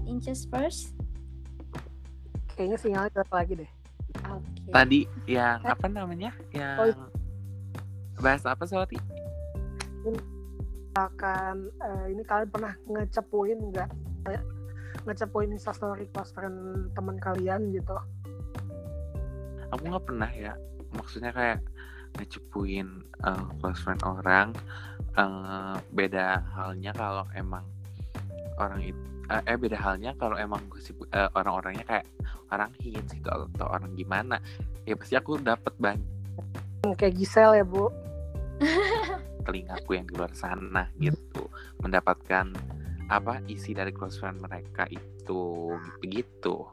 Inces 0.07 0.47
first 0.47 0.95
Kayaknya 2.55 2.79
sinyalnya 2.79 3.11
jelek 3.13 3.33
lagi 3.33 3.53
deh. 3.59 3.71
oke 4.23 4.71
tadi 4.71 5.01
yang 5.27 5.59
apa 5.61 5.87
namanya 5.91 6.31
yang 6.55 6.79
Oh, 6.79 6.95
bahas 8.17 8.47
apa 8.47 8.63
Swati 8.63 8.95
Misalkan 10.07 11.67
eh, 11.77 12.05
ini 12.15 12.23
kalian 12.23 12.49
pernah 12.49 12.73
ngecepuin 12.87 13.59
nggak? 13.75 13.91
Kayak 15.07 15.23
ngecepuin 15.23 15.55
instastory 15.55 16.11
close 16.11 16.35
friend 16.35 16.91
teman 16.91 17.15
kalian 17.23 17.71
gitu. 17.71 17.95
aku 19.71 19.83
nggak 19.87 20.03
pernah 20.03 20.31
ya 20.31 20.59
maksudnya 20.91 21.31
kayak 21.31 21.63
ngecepuin 22.17 22.87
eh, 23.23 23.45
close 23.63 23.79
friend 23.83 24.03
orang 24.03 24.51
eh, 25.15 25.77
beda 25.95 26.43
halnya 26.55 26.91
kalau 26.91 27.23
emang 27.39 27.63
orang 28.59 28.83
itu 28.83 28.99
eh 29.31 29.55
beda 29.55 29.79
halnya 29.79 30.11
kalau 30.19 30.35
emang 30.35 30.59
gosip 30.67 30.99
eh, 31.11 31.31
orang-orangnya 31.35 31.87
kayak 31.87 32.07
orang 32.51 32.71
hits 32.79 33.15
gitu 33.15 33.27
atau 33.31 33.67
orang 33.71 33.95
gimana 33.95 34.43
ya 34.83 34.99
pasti 34.99 35.15
aku 35.15 35.39
dapat 35.39 35.71
banyak 35.79 36.03
Hmm, 36.83 36.95
Kayak 36.95 37.15
Gisel 37.19 37.51
ya, 37.59 37.65
Bu. 37.67 37.91
telingaku 39.43 39.99
yang 39.99 40.07
di 40.07 40.15
luar 40.15 40.31
sana 40.35 40.87
gitu 40.99 41.47
mendapatkan 41.79 42.51
apa 43.07 43.39
isi 43.47 43.71
dari 43.71 43.95
close 43.95 44.19
friend 44.19 44.43
mereka 44.43 44.87
itu 44.91 45.73
begitu. 46.03 46.67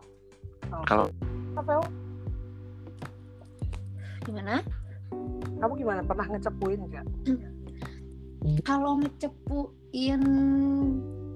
Kalau 0.89 1.05
Apa, 1.53 1.85
gimana? 4.25 4.65
Kamu 5.61 5.73
gimana? 5.77 6.01
Pernah 6.01 6.27
ngecepuin 6.33 6.79
nggak? 6.89 7.05
kalau 8.69 8.97
ngecepuin 8.99 10.21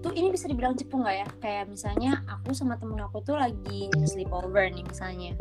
tuh 0.01 0.13
ini 0.13 0.27
bisa 0.33 0.49
dibilang 0.49 0.73
cepu 0.73 0.97
nggak 0.97 1.15
ya? 1.21 1.27
Kayak 1.37 1.65
misalnya 1.69 2.25
aku 2.25 2.57
sama 2.57 2.81
temen 2.81 2.97
aku 2.97 3.21
tuh 3.21 3.37
lagi 3.37 3.93
sleepover 4.09 4.73
nih 4.73 4.81
misalnya. 4.81 5.37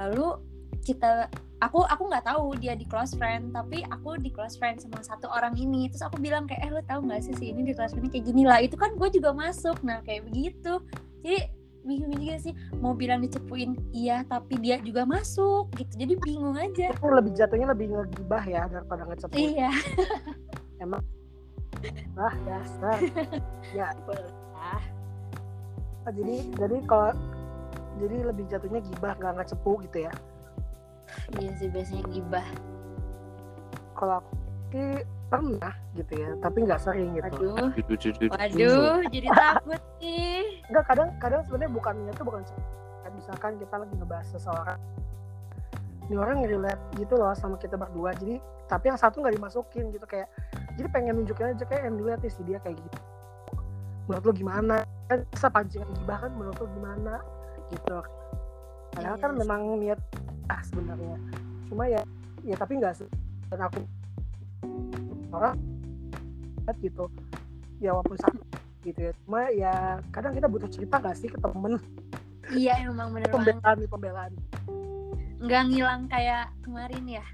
Lalu 0.00 0.53
kita 0.84 1.32
aku 1.64 1.80
aku 1.88 2.12
nggak 2.12 2.28
tahu 2.28 2.52
dia 2.60 2.76
di 2.76 2.84
close 2.84 3.16
friend 3.16 3.56
tapi 3.56 3.80
aku 3.88 4.20
di 4.20 4.28
close 4.28 4.60
friend 4.60 4.84
sama 4.84 5.00
satu 5.00 5.26
orang 5.32 5.56
ini. 5.56 5.88
Terus 5.88 6.04
aku 6.04 6.20
bilang 6.20 6.44
kayak 6.44 6.68
eh 6.68 6.70
lo 6.70 6.84
tahu 6.84 7.08
nggak 7.08 7.24
sih 7.24 7.34
si 7.40 7.44
ini 7.50 7.64
di 7.64 7.72
close 7.72 7.96
friend 7.96 8.12
kayak 8.12 8.28
gini 8.28 8.44
lah? 8.44 8.60
Itu 8.60 8.76
kan 8.76 8.94
gue 8.94 9.08
juga 9.08 9.32
masuk. 9.32 9.80
Nah 9.80 10.04
kayak 10.04 10.28
begitu. 10.28 10.78
Jadi 11.24 11.40
bingung 11.84 12.12
juga 12.16 12.36
sih. 12.36 12.52
Mau 12.78 12.92
bilang 12.92 13.24
dicepuin 13.24 13.74
iya 13.96 14.22
tapi 14.28 14.60
dia 14.60 14.76
juga 14.84 15.08
masuk 15.08 15.72
gitu. 15.80 15.92
Jadi 15.96 16.14
bingung 16.20 16.60
aja. 16.60 16.92
Itu 16.92 17.08
lebih 17.08 17.32
jatuhnya 17.32 17.72
lebih 17.72 17.96
ngegibah 17.96 18.44
ya 18.44 18.68
daripada 18.68 19.08
ngecepuin. 19.08 19.40
iya. 19.56 19.72
Ah, 22.14 22.34
dasar. 22.46 22.98
ah 24.54 24.82
Ah, 26.04 26.12
jadi 26.12 26.44
jadi 26.60 26.76
kalau 26.84 27.16
jadi 27.96 28.16
lebih 28.28 28.44
jatuhnya 28.52 28.80
gibah 28.84 29.16
nggak 29.16 29.32
ngecepu 29.40 29.80
gitu 29.88 30.04
ya. 30.04 30.12
Iya 31.40 31.50
sih 31.58 31.68
biasanya 31.70 32.04
gibah 32.10 32.46
Kalau 33.94 34.20
aku 34.20 34.32
sih 34.74 35.06
pernah 35.30 35.74
gitu 35.94 36.12
ya, 36.18 36.30
tapi 36.42 36.66
nggak 36.66 36.82
sering 36.82 37.14
gitu. 37.14 37.54
Aduh, 37.54 37.70
waduh, 38.26 38.98
jadi 39.10 39.28
takut 39.30 39.82
nih. 40.02 40.42
Enggak 40.68 40.84
kadang 40.90 41.08
kadang 41.22 41.40
sebenarnya 41.46 41.70
bukannya 41.74 42.12
tuh 42.14 42.24
bukan 42.26 42.42
kan 43.04 43.12
misalkan 43.14 43.52
kita 43.62 43.74
lagi 43.78 43.94
ngebahas 43.94 44.26
seseorang. 44.34 44.80
Ini 46.04 46.14
orang 46.20 46.44
relate 46.44 46.82
gitu 46.98 47.14
loh 47.16 47.32
sama 47.32 47.56
kita 47.56 47.78
berdua 47.80 48.12
jadi 48.18 48.36
tapi 48.64 48.90
yang 48.92 48.98
satu 48.98 49.20
nggak 49.20 49.36
dimasukin 49.36 49.92
gitu 49.92 50.04
kayak 50.04 50.28
jadi 50.74 50.88
pengen 50.90 51.22
nunjukin 51.22 51.54
aja 51.54 51.64
kayak 51.68 51.82
yang 51.86 51.96
dilihat 52.00 52.20
nih 52.20 52.32
si 52.32 52.42
dia 52.44 52.58
kayak 52.60 52.76
gitu. 52.76 52.98
Menurut 54.10 54.24
lo 54.26 54.32
gimana? 54.34 54.76
Kan 55.08 55.24
bisa 55.30 55.48
pancingan 55.48 55.88
gibah 56.02 56.18
kan 56.18 56.32
menurut 56.34 56.58
lo 56.60 56.66
gimana? 56.76 57.14
Gitu. 57.72 57.96
Padahal 58.92 59.16
Iya 59.16 59.22
kan 59.22 59.30
sih. 59.32 59.38
memang 59.40 59.60
niat 59.80 60.00
ah 60.48 60.60
sebenarnya. 60.64 61.16
Cuma 61.68 61.84
ya 61.88 62.00
ya 62.44 62.56
tapi 62.58 62.76
nggak 62.76 63.04
dan 63.52 63.60
aku 63.64 63.80
orang 65.32 65.56
gitu. 66.80 67.04
Ya 67.82 67.92
walaupun 67.92 68.16
sama 68.20 68.40
gitu 68.84 69.00
ya. 69.10 69.12
Cuma 69.24 69.40
ya 69.52 70.00
kadang 70.12 70.32
kita 70.36 70.48
butuh 70.48 70.68
cerita 70.70 71.00
gak 71.00 71.16
sih 71.16 71.28
ke 71.28 71.38
temen? 71.40 71.80
Iya, 72.52 72.88
emang 72.88 73.16
bener 73.16 73.32
banget. 73.32 73.56
pembelaan 73.56 73.76
nih 73.80 73.88
pembelaan. 73.88 74.32
Nggak 75.40 75.62
ngilang 75.72 76.02
kayak 76.08 76.52
kemarin 76.60 77.04
ya. 77.08 77.24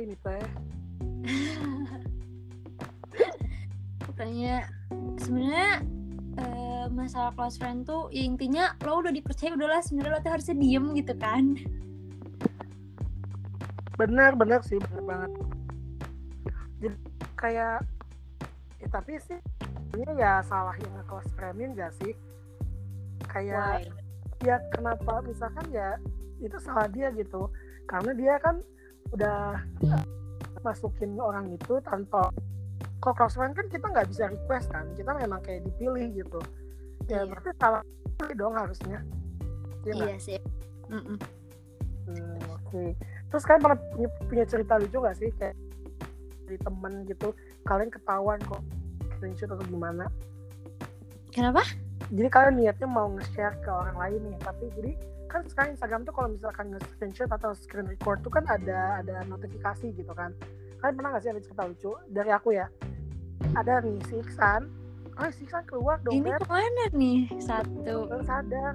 ini 0.00 0.16
teh. 0.24 0.44
Pokoknya 4.08 4.66
sebenarnya 5.20 5.84
eh, 6.82 6.90
masalah 6.90 7.32
close 7.38 7.56
friend 7.58 7.86
tuh 7.86 8.10
ya 8.10 8.26
intinya 8.26 8.74
lo 8.82 9.02
udah 9.02 9.14
dipercaya 9.14 9.54
udahlah 9.54 9.80
sebenarnya 9.82 10.12
lo 10.12 10.18
tuh 10.20 10.32
harusnya 10.34 10.56
diem 10.58 10.86
gitu 10.98 11.14
kan. 11.16 11.44
bener 14.00 14.32
bener 14.34 14.60
sih 14.66 14.80
bener 14.80 15.02
banget 15.04 15.30
jadi 16.82 16.96
kayak 17.38 17.76
ya 18.82 18.88
tapi 18.90 19.20
sih 19.22 19.38
ini 19.94 20.12
ya 20.18 20.42
salah 20.42 20.74
yang 20.80 20.90
nge-close 20.98 21.30
friendin 21.38 21.76
gak 21.76 21.92
sih 22.02 22.16
kayak 23.30 23.86
Why? 23.86 24.48
ya 24.48 24.56
kenapa 24.74 25.22
misalkan 25.22 25.62
ya 25.70 26.00
itu 26.42 26.58
salah 26.58 26.90
dia 26.90 27.14
gitu 27.14 27.46
karena 27.86 28.10
dia 28.16 28.34
kan 28.42 28.58
udah 29.14 29.60
uh, 29.86 30.04
masukin 30.66 31.14
orang 31.20 31.52
itu 31.54 31.78
tanpa 31.86 32.32
kalau 32.98 33.14
close 33.14 33.38
friend 33.38 33.54
kan 33.54 33.66
kita 33.70 33.86
nggak 33.86 34.08
bisa 34.10 34.30
request 34.30 34.66
kan 34.74 34.86
kita 34.98 35.10
memang 35.14 35.38
kayak 35.46 35.62
dipilih 35.66 36.10
gitu 36.16 36.40
ya 37.06 37.22
Iya. 37.22 37.28
berarti 37.28 37.50
salah 37.56 37.82
dia 38.22 38.34
dong 38.34 38.54
harusnya 38.54 38.98
Iya 39.82 39.92
nggak? 39.92 40.08
Iya 40.08 40.18
sih. 40.18 40.38
Mm-mm. 40.88 41.16
Hmm, 42.02 42.38
oke 42.50 42.82
terus 43.26 43.42
kalian 43.42 43.62
pernah 43.62 43.78
punya, 43.90 44.08
punya 44.26 44.44
cerita 44.44 44.74
lucu 44.76 44.98
gak 44.98 45.16
sih 45.16 45.30
kayak 45.38 45.56
dari 46.44 46.58
temen 46.58 46.92
gitu 47.06 47.28
kalian 47.64 47.88
ketahuan 47.88 48.38
kok 48.42 48.60
screenshot 49.16 49.48
atau 49.48 49.64
gimana 49.64 50.04
Kenapa? 51.32 51.62
jadi 52.12 52.28
kalian 52.28 52.54
niatnya 52.60 52.88
mau 52.90 53.08
nge-share 53.08 53.56
ke 53.62 53.70
orang 53.70 53.96
lain 53.96 54.20
nih 54.28 54.36
tapi 54.42 54.64
jadi 54.76 54.92
kan 55.30 55.40
sekarang 55.48 55.70
Instagram 55.72 56.00
tuh 56.04 56.12
kalau 56.12 56.28
misalkan 56.28 56.66
nge-screenshot 56.76 57.30
atau 57.30 57.56
screen 57.56 57.88
record 57.88 58.20
tuh 58.20 58.28
kan 58.28 58.44
ada 58.44 59.00
ada 59.00 59.24
notifikasi 59.24 59.96
gitu 59.96 60.12
kan 60.12 60.36
kalian 60.82 60.94
pernah 60.98 61.10
gak 61.16 61.22
sih 61.24 61.30
ada 61.32 61.40
cerita 61.40 61.62
lucu 61.64 61.90
dari 62.12 62.30
aku 62.34 62.52
ya 62.52 62.66
ada 63.56 63.80
nih 63.80 63.96
si 64.10 64.20
Iksan 64.20 64.68
oh 65.12 65.28
si 65.30 65.44
Iksan 65.44 65.64
keluar 65.66 66.00
dong 66.00 66.14
Ini 66.16 66.30
ke 66.36 66.46
mana 66.48 66.84
nih? 66.92 67.28
Satu. 67.38 68.08
baru 68.08 68.24
sadar 68.24 68.74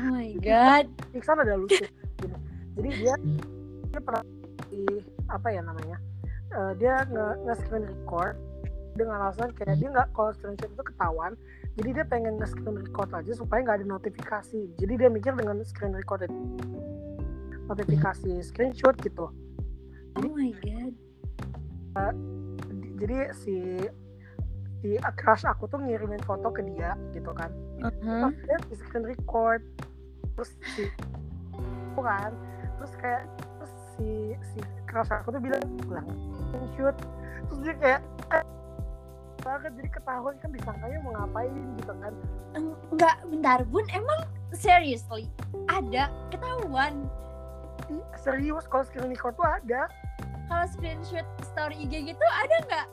Oh 0.00 0.08
my 0.10 0.32
god. 0.40 0.86
Iksan 1.12 1.38
ada 1.38 1.54
lucu 1.54 1.84
jadi 2.74 2.88
dia 2.96 3.14
dia 3.90 4.00
pernah 4.00 4.22
di 4.68 4.82
apa 5.26 5.48
ya 5.50 5.60
namanya 5.60 5.98
Eh, 6.50 6.72
dia 6.82 7.06
nge, 7.06 7.46
nge 7.46 7.54
screen 7.62 7.86
record 7.86 8.34
dengan 8.98 9.22
alasan 9.22 9.54
kayak 9.54 9.78
dia 9.78 9.86
nggak 9.86 10.10
kalau 10.10 10.34
screenshot 10.34 10.66
itu 10.66 10.82
ketahuan 10.82 11.38
jadi 11.78 12.02
dia 12.02 12.04
pengen 12.10 12.42
nge 12.42 12.50
screen 12.50 12.74
record 12.74 13.06
aja 13.14 13.32
supaya 13.38 13.62
nggak 13.62 13.78
ada 13.78 13.86
notifikasi 13.86 14.60
jadi 14.74 14.92
dia 14.98 15.08
mikir 15.08 15.30
dengan 15.38 15.62
screen 15.62 15.94
record 15.94 16.26
itu 16.26 16.34
notifikasi 17.66 18.42
screenshot 18.42 18.98
gitu 18.98 19.30
Oh 20.18 20.26
my 20.34 20.50
god. 20.58 20.90
Di- 22.82 22.94
jadi 22.98 23.30
si 23.30 23.54
si 24.80 24.88
crush 25.16 25.44
aku 25.44 25.64
tuh 25.66 25.78
ngirimin 25.78 26.20
foto 26.24 26.48
ke 26.50 26.64
dia 26.64 26.96
gitu 27.12 27.30
kan 27.32 27.50
Uh-huh. 27.80 28.28
Terus 28.28 28.36
dia 28.44 28.56
di 28.68 28.74
screen 28.76 29.04
record 29.08 29.64
terus 30.36 30.52
si 30.76 30.84
aku 31.56 32.00
kan 32.04 32.28
terus 32.76 32.92
kayak 33.00 33.24
terus 33.56 33.72
si 33.96 34.10
si 34.52 34.58
crush 34.84 35.08
aku 35.08 35.32
tuh 35.32 35.40
bilang 35.40 35.64
bilang 35.88 36.04
shoot 36.76 36.92
terus 37.48 37.60
dia 37.64 37.74
kayak 37.80 38.00
eh, 38.36 38.44
banget 39.40 39.72
jadi 39.80 39.88
ketahuan 39.96 40.36
kan 40.44 40.50
disangkanya 40.52 40.98
mau 41.00 41.12
ngapain 41.16 41.52
gitu 41.80 41.92
kan 42.04 42.12
Enggak, 42.92 43.16
bentar 43.24 43.64
bun. 43.72 43.86
Emang 43.96 44.20
seriously 44.52 45.24
ada 45.72 46.12
ketahuan 46.28 47.08
serius 48.20 48.68
kalau 48.68 48.84
screen 48.84 49.08
record 49.08 49.32
tuh 49.34 49.48
ada 49.48 49.88
kalau 50.46 50.66
screenshot 50.68 51.24
story 51.40 51.80
IG 51.80 52.12
gitu 52.12 52.26
ada 52.44 52.56
nggak? 52.68 52.86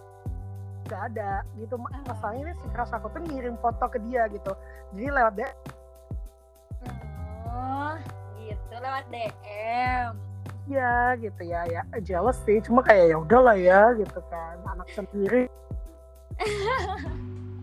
Nggak 0.87 1.01
ada 1.11 1.31
gitu 1.55 1.75
Ma- 1.75 1.91
masalahnya 2.03 2.41
ini 2.47 2.53
si 2.55 2.67
crush 2.71 2.93
aku 2.95 3.07
tuh 3.11 3.21
ngirim 3.27 3.55
foto 3.59 3.85
ke 3.87 3.99
dia 4.07 4.25
gitu 4.31 4.51
jadi 4.95 5.07
lewat 5.11 5.33
dia 5.35 5.49
Oh, 7.47 7.93
gitu 8.37 8.75
lewat 8.77 9.05
DM. 9.09 10.09
ya 10.67 11.15
gitu 11.15 11.41
ya 11.43 11.63
ya 11.63 11.81
jealous 12.03 12.35
sih 12.43 12.59
cuma 12.59 12.83
kayak 12.83 13.15
ya 13.15 13.17
udahlah 13.17 13.55
ya 13.55 13.95
gitu 13.95 14.19
kan 14.27 14.59
anak 14.67 14.87
sendiri 14.91 15.47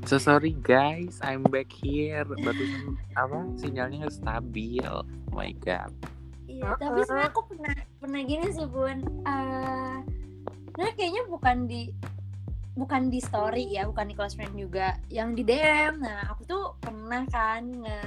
So 0.05 0.21
sorry 0.21 0.53
guys, 0.53 1.17
I'm 1.25 1.49
back 1.49 1.73
here. 1.73 2.29
Barusan 2.29 2.93
apa 3.17 3.39
sinyalnya 3.57 4.05
nggak 4.05 4.17
stabil. 4.21 4.85
Oh 4.85 5.07
my 5.33 5.49
god. 5.65 5.89
Iya, 6.45 6.77
tapi 6.77 7.01
sebenarnya 7.09 7.29
aku 7.33 7.41
pernah 7.49 7.75
pernah 8.03 8.21
gini 8.21 8.47
sih 8.53 8.69
bun. 8.69 8.99
Uh, 9.25 10.05
nah 10.77 10.91
kayaknya 10.93 11.25
bukan 11.25 11.65
di 11.65 11.89
bukan 12.75 13.07
di 13.11 13.23
story 13.23 13.71
ya, 13.71 13.87
bukan 13.87 14.11
di 14.11 14.15
close 14.19 14.35
friend 14.35 14.55
juga, 14.59 14.99
yang 15.11 15.33
di 15.33 15.47
DM. 15.47 16.03
Nah 16.03 16.27
aku 16.31 16.43
tuh 16.47 16.65
pernah 16.83 17.23
kan 17.31 17.63
nge 17.63 18.01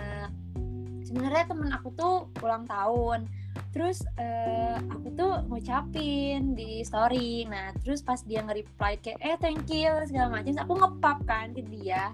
sebenarnya 1.07 1.43
temen 1.47 1.71
aku 1.71 1.89
tuh 1.95 2.27
ulang 2.43 2.67
tahun. 2.67 3.27
Terus 3.71 4.03
uh, 4.19 4.77
aku 4.91 5.07
tuh 5.15 5.33
ngucapin 5.47 6.53
di 6.53 6.83
story. 6.83 7.47
Nah 7.47 7.71
terus 7.79 8.03
pas 8.03 8.19
dia 8.27 8.43
nge-reply 8.43 8.99
kayak 8.99 9.19
eh 9.23 9.37
thank 9.39 9.71
you 9.71 9.91
segala 10.05 10.39
macam 10.39 10.59
aku 10.59 10.73
ngepap 10.75 11.19
kan 11.23 11.55
ke 11.55 11.63
dia. 11.63 12.11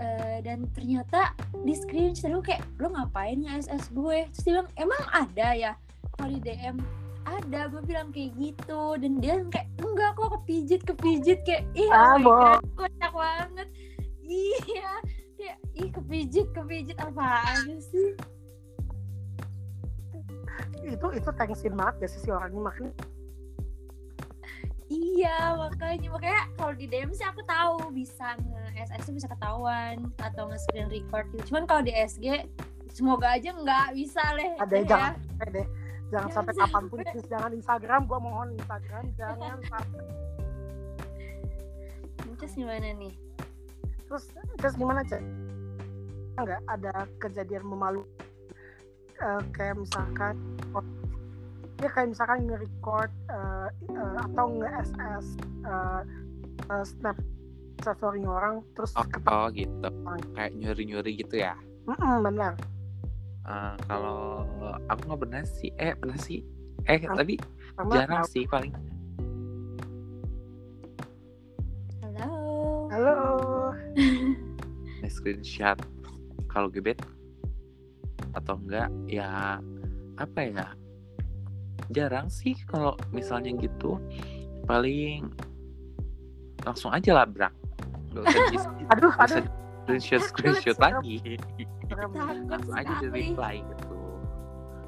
Uh, 0.00 0.40
dan 0.40 0.64
ternyata 0.72 1.36
di 1.60 1.76
screenshot 1.76 2.32
lu 2.32 2.40
kayak 2.40 2.64
lu 2.82 2.90
ngapain 2.90 3.46
nge-SS 3.46 3.94
gue? 3.94 4.26
Terus 4.32 4.42
dia 4.42 4.52
bilang 4.58 4.68
emang 4.74 5.02
ada 5.14 5.48
ya? 5.54 5.72
Kalau 6.16 6.28
di 6.34 6.40
DM 6.40 6.99
ada 7.28 7.68
gue 7.68 7.82
bilang 7.84 8.08
kayak 8.14 8.32
gitu. 8.36 8.96
Dan 8.96 9.20
dia 9.20 9.40
kayak 9.48 9.68
enggak 9.80 10.10
kok 10.16 10.30
kepijit 10.40 10.80
kepijit. 10.86 11.38
Kayak 11.44 11.64
ih 11.76 11.90
ah, 11.92 12.16
oh 12.20 12.56
kocak 12.78 13.12
banget. 13.12 13.68
Iya. 14.24 14.92
Kayak 15.36 15.58
ih 15.76 15.88
kepijit 15.90 16.46
kepijit. 16.52 16.96
Apaan 17.00 17.80
sih? 17.80 18.16
Itu 20.80 21.06
itu 21.12 21.28
tensin 21.36 21.74
banget 21.76 21.94
ya 22.04 22.08
sih 22.08 22.20
si 22.24 22.28
orang 22.32 22.52
ini? 22.52 22.62
Makanya 22.62 22.92
Iya 24.90 25.54
makanya. 25.54 26.08
Makanya 26.10 26.42
kalau 26.58 26.72
di 26.74 26.86
DM 26.90 27.14
sih 27.14 27.22
aku 27.22 27.46
tahu 27.46 27.94
bisa 27.94 28.34
nge 28.42 28.90
SS 28.90 29.06
bisa 29.14 29.28
ketahuan 29.30 30.10
atau 30.18 30.50
nge 30.50 30.66
screen 30.66 30.90
record 30.90 31.30
gitu. 31.30 31.54
Cuman 31.54 31.62
kalau 31.68 31.82
di 31.86 31.94
SG 31.94 32.48
semoga 32.90 33.38
aja 33.38 33.54
nggak 33.54 33.94
bisa 33.94 34.22
leh. 34.34 34.58
Ada 34.58 34.74
ya. 34.74 34.84
jangan 34.86 35.14
deh 35.54 35.68
jangan 36.10 36.30
ya, 36.30 36.34
sampai 36.34 36.52
kapan 36.58 36.82
pun 36.90 36.98
please 37.06 37.28
jangan 37.30 37.50
Instagram 37.54 38.00
gua 38.10 38.18
mohon 38.18 38.48
Instagram. 38.58 39.04
Jangan 39.14 39.58
sampai. 39.70 40.02
Terus 42.40 42.52
gimana 42.56 42.88
nih? 42.96 43.14
Terus 44.10 44.24
terus 44.58 44.74
gimana 44.74 45.00
cek? 45.06 45.22
Enggak 46.40 46.60
ada 46.66 46.94
kejadian 47.20 47.64
memalu 47.68 48.02
uh, 49.20 49.42
kayak 49.54 49.76
misalkan 49.78 50.34
ya 51.80 51.88
kayak 51.88 52.12
misalkan 52.12 52.44
nge-record 52.44 53.12
uh, 53.32 53.68
uh, 53.92 54.16
atau 54.28 54.46
nge-SS 54.52 55.26
uh, 55.64 56.02
uh, 56.68 56.84
snap 56.84 57.16
story 57.80 58.20
orang 58.28 58.60
terus 58.76 58.92
oh, 58.92 59.04
oh 59.32 59.48
gitu. 59.48 59.88
kayak 60.36 60.52
nyuri-nyuri 60.60 61.16
gitu 61.16 61.40
ya? 61.40 61.56
Mm 61.88 61.96
-mm, 61.96 62.16
benar 62.28 62.52
uh, 63.46 63.74
kalau 63.88 64.44
aku 64.88 65.00
nggak 65.08 65.20
pernah 65.20 65.42
sih 65.46 65.70
eh 65.80 65.94
pernah 65.96 66.18
sih. 66.20 66.40
Eh 66.88 67.00
Am 67.04 67.16
tapi 67.16 67.36
jarang 67.92 68.24
sih 68.28 68.44
paling. 68.48 68.72
Halo. 72.04 72.28
Halo. 72.90 73.16
Screenshot 75.10 75.78
kalau 76.46 76.70
gebet 76.70 76.98
atau 78.32 78.56
enggak 78.60 78.88
ya 79.10 79.58
apa 80.16 80.40
ya? 80.40 80.66
Jarang 81.90 82.30
sih 82.30 82.54
kalau 82.68 82.94
misalnya 83.10 83.52
gitu. 83.58 83.98
Paling 84.68 85.32
langsung 86.62 86.92
aja 86.92 87.24
labrak. 87.24 87.52
Gak 88.14 88.22
usah 88.54 88.70
aduh, 88.90 89.12
aduh. 89.18 89.59
Screenshot 89.84 90.22
screenshot 90.28 90.78
lagi. 90.78 91.38
Langsung 92.48 92.74
aja 92.76 92.92
di 93.00 93.08
reply 93.08 93.64
gitu. 93.64 93.96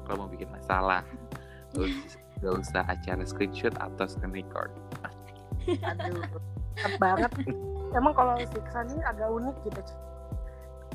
Kalau 0.03 0.17
mau 0.25 0.29
bikin 0.29 0.49
masalah 0.51 1.03
terus 1.73 2.19
gak 2.43 2.53
usah 2.59 2.83
acara 2.85 3.23
screenshot 3.25 3.73
atau 3.81 4.05
screen 4.05 4.33
record. 4.35 4.69
Aduh 5.67 6.23
banget. 6.97 7.31
Emang 7.93 8.13
kalau 8.17 8.33
si 8.41 8.57
kesannya 8.57 9.01
agak 9.05 9.29
unik 9.29 9.55
gitu 9.69 9.81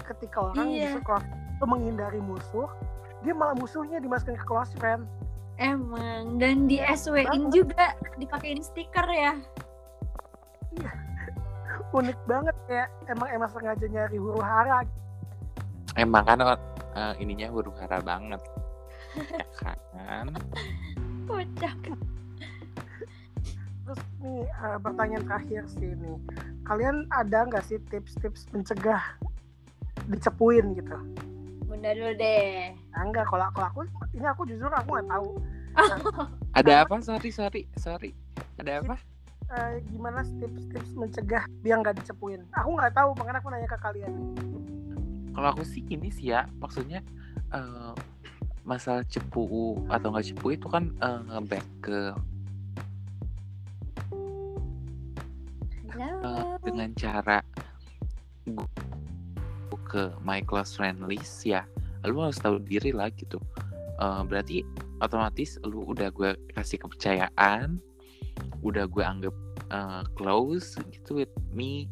ketika 0.09 0.41
orang 0.41 0.73
iya. 0.73 0.97
bisa 0.97 1.65
menghindari 1.67 2.23
musuh 2.23 2.71
dia 3.21 3.35
malah 3.35 3.53
musuhnya 3.59 3.99
dimasukin 3.99 4.39
ke 4.39 4.47
close 4.47 4.71
friend. 4.79 5.05
Emang 5.59 6.39
dan 6.39 6.71
di 6.71 6.79
SW 6.79 7.27
in 7.35 7.51
juga 7.51 7.99
dipakein 8.15 8.63
stiker 8.63 9.07
ya. 9.11 9.35
Iya 10.79 11.08
unik 11.95 12.19
banget 12.29 12.57
ya 12.69 12.85
emang 13.09 13.29
emang 13.33 13.51
sengaja 13.51 13.87
nyari 13.89 14.17
huru 14.21 14.41
hara 14.41 14.85
emang 15.97 16.25
kan 16.25 16.39
uh, 16.45 17.15
ininya 17.17 17.49
huru 17.49 17.73
hara 17.81 17.99
banget 18.05 18.41
ya 19.17 19.45
kan 19.57 20.29
kocak 21.25 21.77
terus 23.89 24.01
nih 24.21 24.45
uh, 24.61 24.77
pertanyaan 24.81 25.25
terakhir 25.25 25.63
sih 25.69 25.93
nih 25.97 26.19
kalian 26.69 27.09
ada 27.13 27.49
nggak 27.49 27.65
sih 27.65 27.81
tips-tips 27.89 28.45
mencegah 28.53 29.17
dicepuin 30.13 30.77
gitu 30.77 30.97
Bunda 31.69 31.93
dulu 31.93 32.13
deh. 32.17 32.73
Nah, 32.97 33.03
enggak, 33.05 33.29
kalau 33.29 33.45
aku, 33.53 33.61
aku 33.61 33.81
ini 34.17 34.25
aku 34.25 34.43
jujur 34.49 34.73
aku 34.73 34.89
nggak 34.99 35.09
tahu. 35.13 35.29
Nah, 35.77 35.99
ada 36.59 36.73
apa? 36.83 36.97
Sorry, 37.05 37.31
sorry, 37.31 37.63
sorry. 37.77 38.11
Ada 38.57 38.81
apa? 38.81 38.97
Uh, 39.49 39.81
gimana 39.89 40.21
tips-tips 40.39 40.93
mencegah 40.93 41.45
biar 41.65 41.81
nggak 41.81 41.97
dicepuin? 42.05 42.45
Aku 42.53 42.77
nggak 42.77 42.93
tahu, 42.93 43.17
makanya 43.17 43.41
aku 43.41 43.49
nanya 43.49 43.69
ke 43.69 43.79
kalian. 43.81 44.13
Kalau 45.33 45.49
aku 45.57 45.65
sih 45.65 45.81
gini 45.81 46.13
sih 46.13 46.37
ya, 46.37 46.45
maksudnya 46.61 47.01
uh, 47.57 47.97
masalah 48.69 49.01
cepu 49.09 49.81
atau 49.89 50.13
nggak 50.13 50.27
cepu 50.29 50.47
itu 50.53 50.69
kan 50.69 50.93
uh, 51.01 51.25
ngeback 51.25 51.65
ke 51.81 52.13
uh, 55.99 56.55
dengan 56.61 56.93
cara 56.93 57.41
ke 59.89 60.13
my 60.21 60.45
close 60.45 60.77
friend 60.77 61.01
list 61.09 61.49
ya 61.49 61.65
lu 62.05 62.21
harus 62.21 62.37
tahu 62.37 62.61
diri 62.61 62.93
lah 62.93 63.09
gitu 63.17 63.41
uh, 63.99 64.21
berarti 64.23 64.63
otomatis 65.01 65.57
lu 65.65 65.89
udah 65.89 66.13
gue 66.13 66.37
kasih 66.53 66.77
kepercayaan 66.77 67.81
udah 68.63 68.85
gue 68.91 69.05
anggap 69.05 69.35
uh, 69.71 70.03
close 70.19 70.77
gitu 70.91 71.25
with 71.25 71.35
me 71.55 71.89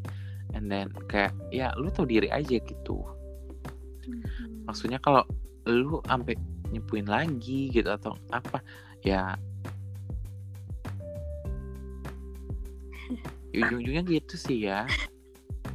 and 0.54 0.70
then 0.70 0.90
kayak 1.10 1.34
ya 1.50 1.72
lu 1.76 1.90
tahu 1.90 2.06
diri 2.06 2.30
aja 2.30 2.58
gitu. 2.62 3.02
Mm-hmm. 4.06 4.70
maksudnya 4.70 5.02
kalau 5.02 5.26
lu 5.66 5.98
sampai 6.06 6.38
nyepuin 6.70 7.10
lagi 7.10 7.74
gitu 7.74 7.90
atau 7.90 8.14
apa 8.30 8.62
ya 9.02 9.34
ujung-ujungnya 13.56 14.06
gitu 14.06 14.34
sih 14.38 14.70
ya. 14.70 14.86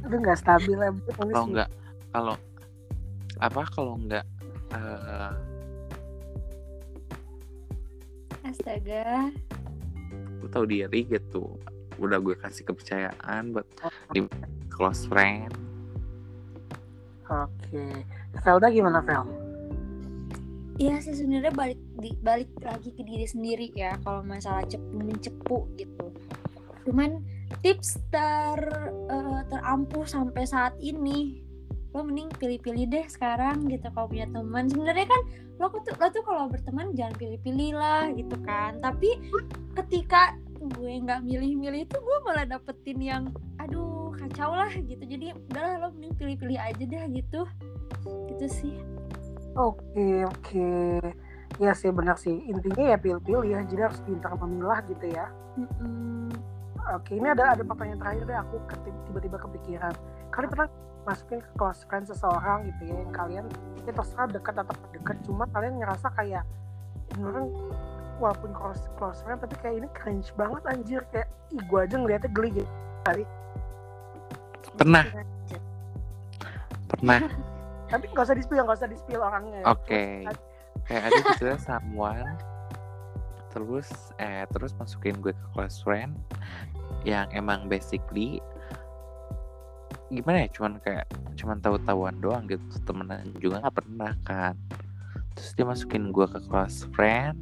Udah 0.00 0.16
nggak 0.16 0.38
stabil 0.40 0.80
ya 0.80 0.90
kalau 1.12 1.44
nggak 1.52 1.68
kalau 2.12 2.36
apa 3.40 3.60
kalau 3.68 3.94
nggak 4.00 4.24
uh, 4.72 5.36
astaga 8.46 9.32
tahu 10.52 10.68
diri 10.68 11.08
gitu 11.08 11.56
udah 11.96 12.20
gue 12.20 12.36
kasih 12.36 12.68
kepercayaan 12.68 13.56
buat 13.56 13.66
oh. 13.84 13.92
di 14.12 14.28
close 14.68 15.08
friend 15.08 15.52
oke 17.32 17.48
okay. 17.68 18.04
Felda 18.40 18.72
gimana 18.72 19.04
Fel? 19.04 19.28
Iya 20.80 21.04
sih 21.04 21.12
sebenarnya 21.12 21.52
balik 21.52 21.80
di, 22.00 22.16
balik 22.24 22.48
lagi 22.64 22.96
ke 22.96 23.04
diri 23.04 23.28
sendiri 23.28 23.68
ya 23.76 24.00
kalau 24.00 24.24
masalah 24.24 24.64
cepu 24.64 24.88
mencepu 24.96 25.58
gitu. 25.76 26.06
Cuman 26.88 27.20
tips 27.60 28.00
ter 28.08 28.58
uh, 29.12 29.44
terampuh 29.52 30.08
sampai 30.08 30.48
saat 30.48 30.72
ini 30.80 31.41
lo 31.92 32.00
mending 32.08 32.32
pilih-pilih 32.40 32.88
deh 32.88 33.04
sekarang 33.04 33.68
gitu 33.68 33.84
kalau 33.92 34.08
punya 34.08 34.24
teman. 34.32 34.64
Sebenarnya 34.68 35.06
kan 35.08 35.22
lo 35.60 35.66
tuh 35.68 35.94
lo 36.00 36.06
tuh 36.08 36.24
kalau 36.24 36.44
berteman 36.48 36.96
jangan 36.96 37.14
pilih-pilih 37.20 37.76
lah 37.76 38.08
gitu 38.16 38.36
kan. 38.48 38.80
Tapi 38.80 39.20
ketika 39.76 40.36
gue 40.62 40.92
nggak 41.04 41.20
milih-milih 41.26 41.84
itu 41.84 41.96
gue 42.00 42.18
malah 42.24 42.48
dapetin 42.48 42.98
yang 43.02 43.22
aduh 43.60 44.08
kacau 44.16 44.56
lah 44.56 44.72
gitu. 44.72 45.04
Jadi 45.04 45.36
udahlah 45.52 45.74
lo 45.84 45.88
mending 45.92 46.16
pilih-pilih 46.16 46.58
aja 46.58 46.82
deh 46.82 47.04
gitu. 47.12 47.40
Gitu 48.32 48.46
sih. 48.48 48.76
Oke 49.52 49.84
okay, 49.92 50.16
oke. 50.24 50.40
Okay. 50.48 50.96
ya 51.60 51.76
sih 51.76 51.92
benar 51.92 52.16
sih. 52.16 52.32
Intinya 52.48 52.96
ya 52.96 52.96
pilih-pilih 52.96 53.52
ya. 53.52 53.60
Jadi 53.68 53.80
harus 53.84 54.00
pintar 54.00 54.32
memilah 54.40 54.80
gitu 54.88 55.12
ya. 55.12 55.28
Mm 55.60 55.68
-mm. 55.68 56.28
oke 56.96 57.04
okay, 57.04 57.20
ini 57.20 57.28
ada 57.28 57.52
ada 57.52 57.60
pertanyaan 57.60 58.00
terakhir 58.00 58.24
deh. 58.24 58.38
Aku 58.40 58.56
tiba-tiba 59.12 59.36
kepikiran 59.36 59.92
kalian 60.32 60.50
pernah 60.50 60.68
masukin 61.02 61.38
ke 61.42 61.50
close 61.58 61.82
friend 61.86 62.06
seseorang 62.08 62.66
gitu 62.72 62.82
ya 62.88 62.96
yang 63.04 63.12
kalian 63.12 63.44
ya 63.84 63.92
terserah 63.92 64.28
dekat 64.30 64.54
atau 64.54 64.74
dekat 64.94 65.16
cuma 65.26 65.44
kalian 65.50 65.82
ngerasa 65.82 66.08
kayak 66.14 66.46
ini 67.12 67.22
orang 67.26 67.46
walaupun 68.22 68.50
close 68.54 68.86
close 68.94 69.18
friend 69.26 69.42
tapi 69.42 69.58
kayak 69.58 69.82
ini 69.82 69.88
cringe 69.92 70.30
banget 70.38 70.62
anjir. 70.70 71.02
Kayak 71.10 71.28
ih 71.50 71.62
gue 71.66 71.80
aja 71.82 71.96
ngeliatnya 71.98 72.30
geli 72.30 72.50
gitu 72.62 72.70
kali. 73.02 73.24
Pernah. 74.78 75.04
Pernah. 76.86 77.20
Tapi 77.92 78.04
nggak 78.08 78.24
usah 78.24 78.36
di 78.38 78.42
spill, 78.46 78.64
nggak 78.64 78.78
usah 78.78 78.88
di 78.88 78.96
spill 78.96 79.20
orangnya. 79.20 79.60
oke. 79.68 80.04
Kayak 80.88 81.02
ada 81.12 81.20
gitu 81.34 81.44
ya 81.50 81.56
someone 81.60 82.30
terus 83.52 83.88
eh 84.16 84.48
terus 84.48 84.72
masukin 84.80 85.12
gue 85.20 85.36
ke 85.36 85.46
close 85.52 85.84
friend 85.84 86.16
yang 87.04 87.28
emang 87.36 87.68
basically 87.68 88.40
gimana 90.12 90.44
ya 90.44 90.48
cuman 90.52 90.72
kayak 90.84 91.06
cuman 91.40 91.58
tahu-tahuan 91.64 92.16
doang 92.20 92.44
gitu 92.44 92.62
temenan 92.84 93.24
juga 93.40 93.64
nggak 93.64 93.76
pernah 93.80 94.12
kan. 94.28 94.54
Terus 95.32 95.50
dia 95.56 95.64
masukin 95.64 96.12
gue 96.12 96.26
ke 96.28 96.38
close 96.44 96.84
friend 96.92 97.40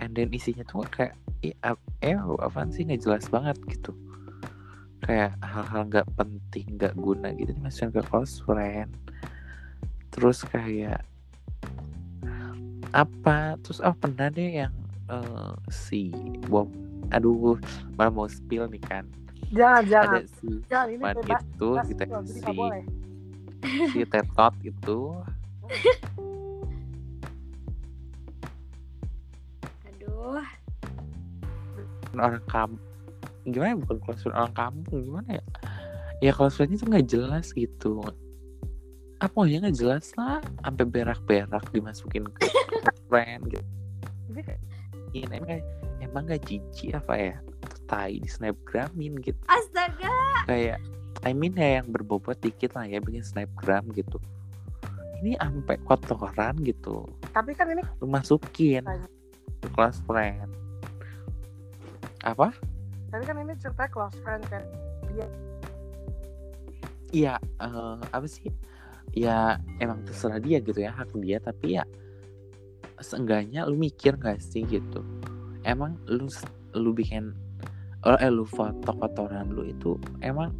and 0.00 0.16
then 0.16 0.32
isinya 0.32 0.64
tuh 0.64 0.88
kayak 0.88 1.14
eh, 1.44 1.52
apaan 2.16 2.72
sih 2.72 2.88
nggak 2.88 3.04
jelas 3.04 3.28
banget 3.28 3.60
gitu. 3.68 3.92
Kayak 5.04 5.36
hal-hal 5.44 5.84
nggak 5.92 6.08
penting 6.16 6.80
nggak 6.80 6.96
guna 6.96 7.36
gitu 7.36 7.52
dimasukin 7.52 7.92
ke 7.92 8.02
close 8.08 8.40
friend. 8.40 8.88
Terus 10.08 10.42
kayak 10.48 11.04
apa? 12.96 13.60
Terus 13.60 13.84
oh 13.84 13.92
pernah 13.92 14.32
deh 14.32 14.64
yang 14.64 14.74
eh, 15.12 15.52
si 15.68 16.08
Bob 16.48 16.72
aduh 17.12 17.60
malah 18.00 18.10
mau 18.10 18.24
spill 18.24 18.64
nih 18.72 18.80
kan 18.80 19.04
Jangan, 19.54 19.86
jangan. 19.86 20.18
ada 20.18 20.26
si 20.26 20.50
Jangan, 20.66 20.90
ini 20.90 20.98
bebas. 20.98 21.46
itu 21.46 21.68
bebas 21.70 21.86
kita 21.86 22.02
si 22.26 22.42
si 23.94 24.02
Tetot 24.02 24.54
itu. 24.66 25.14
Aduh, 29.86 30.42
orang 32.18 32.42
kampung 32.50 32.82
gimana 33.44 33.68
ya, 33.70 33.76
bukan 33.78 33.96
friend 34.02 34.34
orang 34.34 34.54
kampung 34.56 35.04
gimana 35.06 35.38
ya? 35.38 35.44
Ya 36.18 36.34
friendnya 36.50 36.82
tuh 36.82 36.90
nggak 36.90 37.06
jelas 37.06 37.54
gitu. 37.54 38.02
Apa 39.22 39.46
ya 39.46 39.62
nggak 39.62 39.78
jelas 39.78 40.10
lah. 40.18 40.42
Sampai 40.66 40.90
berak-berak 40.90 41.62
dimasukin 41.70 42.26
ke 42.26 42.50
friend 43.08 43.54
gitu. 43.54 43.62
Ini 45.14 45.30
emang 45.30 45.62
emang 46.02 46.26
gak 46.26 46.42
jijik 46.50 46.98
apa 46.98 47.14
ya 47.14 47.38
tai 47.84 48.20
di 48.20 48.28
snapgramin 48.28 49.20
gitu 49.20 49.38
astaga. 49.48 50.44
kayak 50.48 50.80
I 51.24 51.32
mean 51.32 51.56
ya 51.56 51.80
yang 51.80 51.88
berbobot 51.88 52.36
dikit 52.40 52.76
lah 52.76 52.84
ya 52.84 53.00
bikin 53.00 53.24
snapgram 53.24 53.88
gitu 53.96 54.20
ini 55.24 55.40
sampai 55.40 55.80
kotoran 55.88 56.60
gitu 56.60 57.08
Tapi 57.32 57.56
kan 57.56 57.72
ini 57.72 57.80
lu 58.00 58.06
masukin 58.08 58.84
ke 59.64 59.68
close 59.72 60.00
friend 60.04 60.52
apa 62.24 62.52
tapi 63.14 63.30
kan 63.30 63.38
ini 63.38 63.54
cerita 63.62 63.86
close 63.94 64.18
friend 64.26 64.42
kan. 64.50 64.58
Iya, 67.14 67.38
eh, 67.38 67.96
apa 68.10 68.26
sih? 68.26 68.50
Ya 69.14 69.62
emang 69.78 70.02
terserah 70.02 70.42
dia 70.42 70.58
gitu 70.58 70.82
ya, 70.82 70.90
hak 70.90 71.14
dia. 71.22 71.38
Tapi 71.38 71.78
ya 71.78 71.86
seenggaknya 72.98 73.70
lu 73.70 73.78
mikir 73.78 74.18
gak 74.18 74.42
sih 74.42 74.66
gitu. 74.66 75.06
Emang 75.62 75.94
lu 76.10 76.26
lu 76.74 76.90
bikin 76.90 77.30
eh 78.04 78.30
lu 78.30 78.44
foto 78.44 78.92
kotoran 78.92 79.48
lu 79.48 79.64
itu 79.64 79.96
emang 80.20 80.52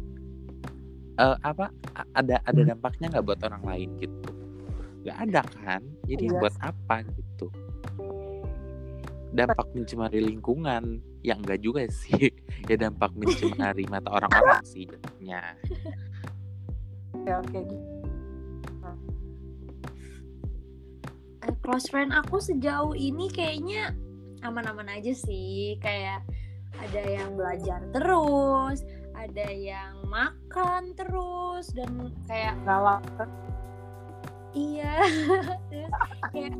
eh, 1.21 1.37
apa 1.45 1.69
ada 2.17 2.41
ada 2.41 2.61
dampaknya 2.65 3.13
nggak 3.13 3.25
buat 3.25 3.41
orang 3.45 3.63
lain 3.63 3.89
gitu? 4.01 4.31
Gak 5.05 5.17
ada 5.29 5.45
kan? 5.61 5.85
Jadi 6.09 6.33
Iya 6.33 6.41
buat 6.41 6.55
apa 6.65 7.05
gitu? 7.05 7.47
Dampak 9.37 9.69
mencemari 9.77 10.17
lingkungan 10.17 10.97
yang 11.25 11.41
enggak 11.41 11.61
juga 11.61 11.85
sih 11.89 12.29
ya 12.69 12.75
dampak 12.77 13.13
mencemari 13.17 13.85
mata 13.93 14.09
orang-orang 14.13 14.61
sih 14.65 14.85
jadinya 14.85 15.41
Ya, 17.25 17.41
kayak 17.49 17.65
gitu. 17.73 17.89
Eh, 21.45 21.55
close 21.65 21.89
friend 21.89 22.13
aku 22.13 22.37
sejauh 22.37 22.93
ini 22.93 23.29
kayaknya 23.33 23.97
aman-aman 24.45 24.85
aja 24.93 25.09
sih. 25.13 25.77
Kayak 25.81 26.21
ada 26.81 27.01
yang 27.05 27.35
belajar 27.35 27.79
terus, 27.95 28.83
ada 29.15 29.47
yang 29.51 29.95
makan 30.11 30.91
terus 30.95 31.71
dan 31.71 32.11
kayak 32.27 32.55
Galau. 32.67 32.99
iya 34.55 35.03
Terus 35.71 35.91
kayak 36.31 36.55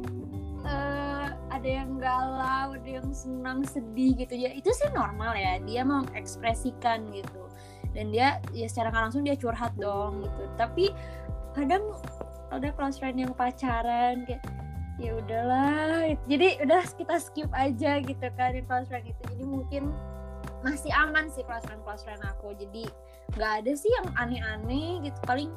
eh, 0.65 1.27
ada 1.55 1.69
yang 1.69 1.95
galau, 2.01 2.75
ada 2.75 2.89
yang 2.89 3.07
senang, 3.15 3.63
sedih 3.63 4.17
gitu 4.19 4.35
ya. 4.35 4.51
Itu 4.51 4.75
sih 4.75 4.91
normal 4.91 5.37
ya. 5.39 5.61
Dia 5.63 5.87
mengekspresikan 5.87 7.07
gitu. 7.15 7.47
Dan 7.95 8.11
dia 8.11 8.43
ya 8.51 8.67
secara 8.67 8.91
nggak 8.91 9.03
langsung 9.07 9.23
dia 9.23 9.39
curhat 9.39 9.71
dong 9.79 10.27
gitu. 10.27 10.43
Tapi 10.59 10.91
kadang 11.55 11.95
ada 12.51 12.69
close 12.75 12.99
friend 12.99 13.15
yang 13.19 13.31
pacaran 13.31 14.27
kayak 14.27 14.43
ya 14.95 15.11
udahlah 15.19 16.15
jadi 16.25 16.63
udah 16.63 16.83
kita 16.95 17.15
skip 17.19 17.51
aja 17.51 17.99
gitu 17.99 18.27
kan 18.39 18.55
yang 18.55 18.65
close 18.67 18.87
friend 18.87 19.07
itu. 19.07 19.21
Jadi 19.35 19.43
mungkin 19.43 19.83
masih 20.63 20.91
aman 20.95 21.27
sih 21.27 21.43
close 21.43 21.65
friend 21.67 21.81
close 21.83 22.03
friend 22.07 22.21
aku. 22.23 22.55
Jadi 22.55 22.87
nggak 23.35 23.51
ada 23.63 23.71
sih 23.75 23.91
yang 23.91 24.07
aneh-aneh 24.15 25.03
gitu. 25.03 25.19
Paling 25.27 25.51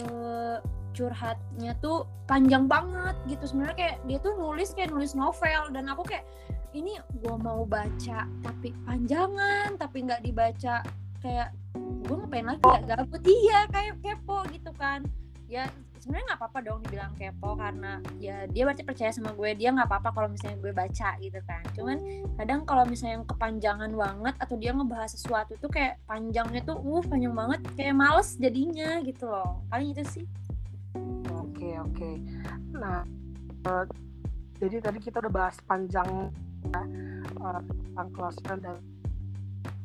eh, 0.00 0.58
curhatnya 0.96 1.76
tuh 1.84 2.08
panjang 2.24 2.64
banget 2.64 3.16
gitu. 3.28 3.44
Sebenarnya 3.44 3.76
kayak 3.76 3.96
dia 4.08 4.18
tuh 4.24 4.32
nulis 4.40 4.72
kayak 4.72 4.90
nulis 4.90 5.12
novel. 5.12 5.62
Dan 5.70 5.92
aku 5.92 6.02
kayak 6.08 6.24
ini 6.72 6.96
gua 7.24 7.36
mau 7.40 7.64
baca 7.64 8.28
tapi 8.44 8.72
panjangan 8.88 9.76
tapi 9.76 10.08
nggak 10.08 10.24
dibaca. 10.24 10.80
Kayak 11.20 11.52
gue 11.76 12.16
ngapain 12.16 12.46
lagi 12.46 12.62
ya 12.62 12.80
gabut? 12.86 13.22
Iya 13.24 13.58
kayak 13.72 13.94
kepo 13.98 14.46
gitu 14.54 14.70
kan 14.78 15.02
ya 15.46 15.70
sebenarnya 16.02 16.26
nggak 16.34 16.40
apa-apa 16.42 16.58
dong 16.66 16.78
dibilang 16.86 17.12
kepo 17.14 17.54
karena 17.54 18.02
ya 18.18 18.50
dia 18.50 18.62
berarti 18.66 18.82
percaya 18.82 19.10
sama 19.14 19.30
gue 19.34 19.54
dia 19.54 19.70
nggak 19.70 19.86
apa-apa 19.86 20.10
kalau 20.10 20.28
misalnya 20.30 20.58
gue 20.58 20.72
baca 20.74 21.10
gitu 21.22 21.40
kan 21.46 21.62
cuman 21.74 21.98
kadang 22.34 22.60
kalau 22.66 22.82
misalnya 22.86 23.22
yang 23.22 23.26
kepanjangan 23.26 23.90
banget 23.94 24.34
atau 24.42 24.54
dia 24.58 24.70
ngebahas 24.74 25.10
sesuatu 25.14 25.54
tuh 25.62 25.70
kayak 25.70 26.02
panjangnya 26.10 26.62
tuh 26.66 26.78
uh 26.78 27.02
panjang 27.06 27.34
banget 27.34 27.60
kayak 27.78 27.94
males 27.94 28.34
jadinya 28.38 28.98
gitu 29.06 29.30
loh 29.30 29.62
paling 29.70 29.94
itu 29.94 30.02
sih 30.06 30.26
Oke, 31.56 31.72
oke. 31.80 32.10
Nah, 32.76 33.00
eh, 33.64 33.84
jadi 34.60 34.76
tadi 34.84 34.98
kita 35.00 35.24
udah 35.24 35.32
bahas 35.32 35.56
panjang 35.64 36.28
ya, 36.68 36.82
eh, 37.32 37.60
tentang 37.64 38.08
close 38.12 38.36
friend 38.44 38.60
dan 38.60 38.76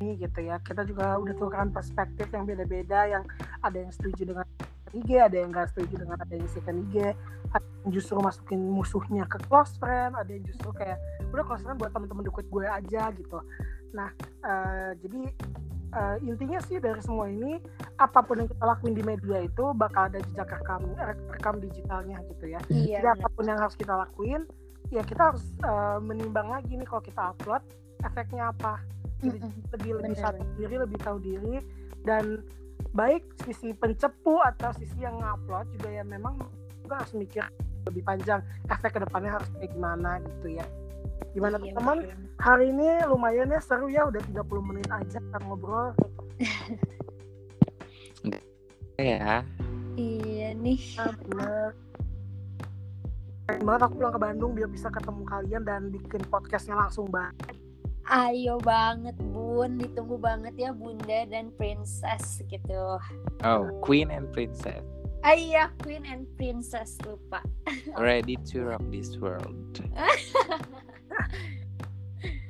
ini 0.04 0.19
gitu 0.19 0.39
ya. 0.43 0.60
Kita 0.60 0.84
juga 0.84 1.15
udah 1.15 1.32
tukeran 1.39 1.71
perspektif 1.71 2.28
yang 2.36 2.43
beda-beda 2.43 3.08
yang 3.08 3.24
ada 3.63 3.78
yang 3.88 3.91
setuju 3.95 4.36
dengan 4.36 4.45
IG, 4.93 5.10
ada 5.17 5.36
yang 5.36 5.49
nggak 5.51 5.71
setuju 5.71 6.04
dengan 6.06 6.17
ada 6.19 6.34
yang 6.34 6.47
sikan 6.51 6.75
IG, 6.88 7.15
ada 7.51 7.67
yang 7.84 7.89
justru 7.91 8.17
masukin 8.19 8.60
musuhnya 8.60 9.23
ke 9.27 9.38
close 9.47 9.75
friend, 9.80 10.15
ada 10.15 10.30
yang 10.30 10.43
justru 10.45 10.69
kayak 10.75 10.99
udah 11.32 11.43
close 11.47 11.63
friend 11.63 11.77
buat 11.80 11.91
teman-teman 11.95 12.23
deket 12.27 12.45
gue 12.51 12.65
aja 12.67 13.04
gitu. 13.15 13.39
Nah, 13.95 14.10
eh, 14.43 14.91
jadi 14.99 15.21
eh, 15.91 16.15
intinya 16.23 16.60
sih 16.63 16.80
dari 16.80 16.99
semua 17.04 17.27
ini 17.27 17.60
apa 17.99 18.23
pun 18.23 18.39
yang 18.39 18.49
kita 18.49 18.63
lakuin 18.63 18.95
di 18.95 19.04
media 19.04 19.43
itu 19.43 19.75
bakal 19.75 20.08
ada 20.08 20.19
jejak 20.23 20.47
rekam 20.47 20.82
rekam 21.30 21.56
digitalnya 21.60 22.17
gitu 22.32 22.45
ya. 22.47 22.60
iya 22.71 23.04
Jadi 23.04 23.08
apa 23.19 23.27
pun 23.32 23.43
yang 23.47 23.60
harus 23.60 23.75
kita 23.75 23.93
lakuin, 23.95 24.47
ya 24.91 25.04
kita 25.04 25.36
harus 25.36 25.43
eh, 25.63 25.99
menimbang 25.99 26.47
lagi 26.47 26.75
nih 26.75 26.88
kalau 26.88 27.04
kita 27.04 27.36
upload 27.36 27.63
efeknya 28.04 28.51
apa. 28.51 28.80
Jadi 29.21 29.38
lebih 29.77 29.91
lebih 30.01 30.17
sadar 30.17 30.47
diri, 30.58 30.75
lebih 30.82 30.97
tahu 30.97 31.21
diri 31.21 31.62
dan 32.01 32.41
baik 32.91 33.23
sisi 33.47 33.71
pencepu 33.71 34.36
atau 34.43 34.75
sisi 34.75 34.99
yang 34.99 35.15
ngupload 35.19 35.67
juga 35.80 35.89
ya 35.91 36.04
memang 36.04 36.36
juga 36.84 36.99
harus 36.99 37.13
mikir 37.15 37.43
lebih 37.88 38.04
panjang 38.06 38.43
efek 38.69 38.93
ke 38.93 38.99
depannya 39.01 39.32
harus 39.34 39.47
kayak 39.58 39.71
gimana 39.73 40.19
gitu 40.21 40.60
ya. 40.60 40.65
Gimana 41.32 41.56
Iya, 41.58 41.71
teman-teman? 41.71 41.97
betul. 42.04 42.19
Hari 42.41 42.65
ini 42.73 42.88
lumayan 43.08 43.54
ya 43.54 43.62
seru 43.63 43.88
ya 43.88 44.06
udah 44.10 44.21
30 44.21 44.69
menit 44.69 44.88
aja 44.91 45.17
kita 45.17 45.38
ngobrol. 45.45 45.95
ya 49.01 49.41
iya 49.97 50.54
nih 50.54 50.77
bener. 51.25 51.73
Banget 53.66 53.82
aku 53.84 53.93
pulang 53.97 54.13
ke 54.13 54.22
Bandung 54.22 54.51
biar 54.53 54.70
bisa 54.70 54.88
ketemu 54.93 55.26
kalian 55.26 55.63
dan 55.66 55.82
bikin 55.89 56.22
podcastnya 56.30 56.78
langsung 56.78 57.09
banget. 57.09 57.36
Ayo 58.10 58.58
banget 58.64 59.14
bun 59.20 59.78
ditunggu 59.78 60.18
banget 60.18 60.54
ya 60.58 60.72
bunda 60.74 61.28
dan 61.30 61.54
princess 61.56 62.41
gitu 62.49 62.97
oh 63.45 63.64
queen 63.86 64.10
and 64.10 64.26
princess 64.34 64.82
ah, 65.22 65.38
iya 65.38 65.70
queen 65.86 66.02
and 66.08 66.26
princess 66.39 66.97
lupa 67.06 67.45
ready 68.02 68.39
to 68.41 68.66
rock 68.66 68.82
this 68.89 69.18
world 69.22 69.54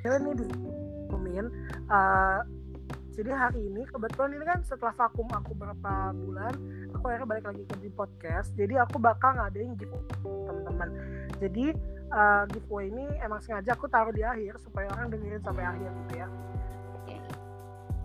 Ya 0.01 0.17
nih 0.17 0.33
di 0.33 0.49
Min. 1.21 1.45
eh, 1.93 2.39
jadi 3.13 3.31
hari 3.37 3.69
ini 3.69 3.85
kebetulan 3.85 4.33
ini 4.33 4.45
kan 4.49 4.59
setelah 4.65 4.97
vakum 4.97 5.29
aku 5.29 5.53
berapa 5.53 6.15
bulan, 6.15 6.53
aku 6.97 7.03
akhirnya 7.05 7.27
balik 7.29 7.45
lagi 7.53 7.63
ke 7.69 7.75
di 7.85 7.89
podcast. 7.93 8.49
Jadi 8.57 8.81
aku 8.81 8.97
bakal 8.97 9.37
ngadain 9.37 9.77
giveaway 9.77 10.09
teman-teman. 10.49 10.89
Jadi 11.37 11.65
eh, 12.11 12.43
giveaway 12.51 12.91
ini 12.91 13.05
emang 13.23 13.39
sengaja 13.39 13.71
aku 13.73 13.87
taruh 13.87 14.11
di 14.11 14.23
akhir 14.23 14.59
supaya 14.59 14.91
orang 14.91 15.11
dengerin 15.11 15.41
sampai 15.41 15.63
akhir 15.63 15.89
gitu 15.89 16.13
ya. 16.19 16.27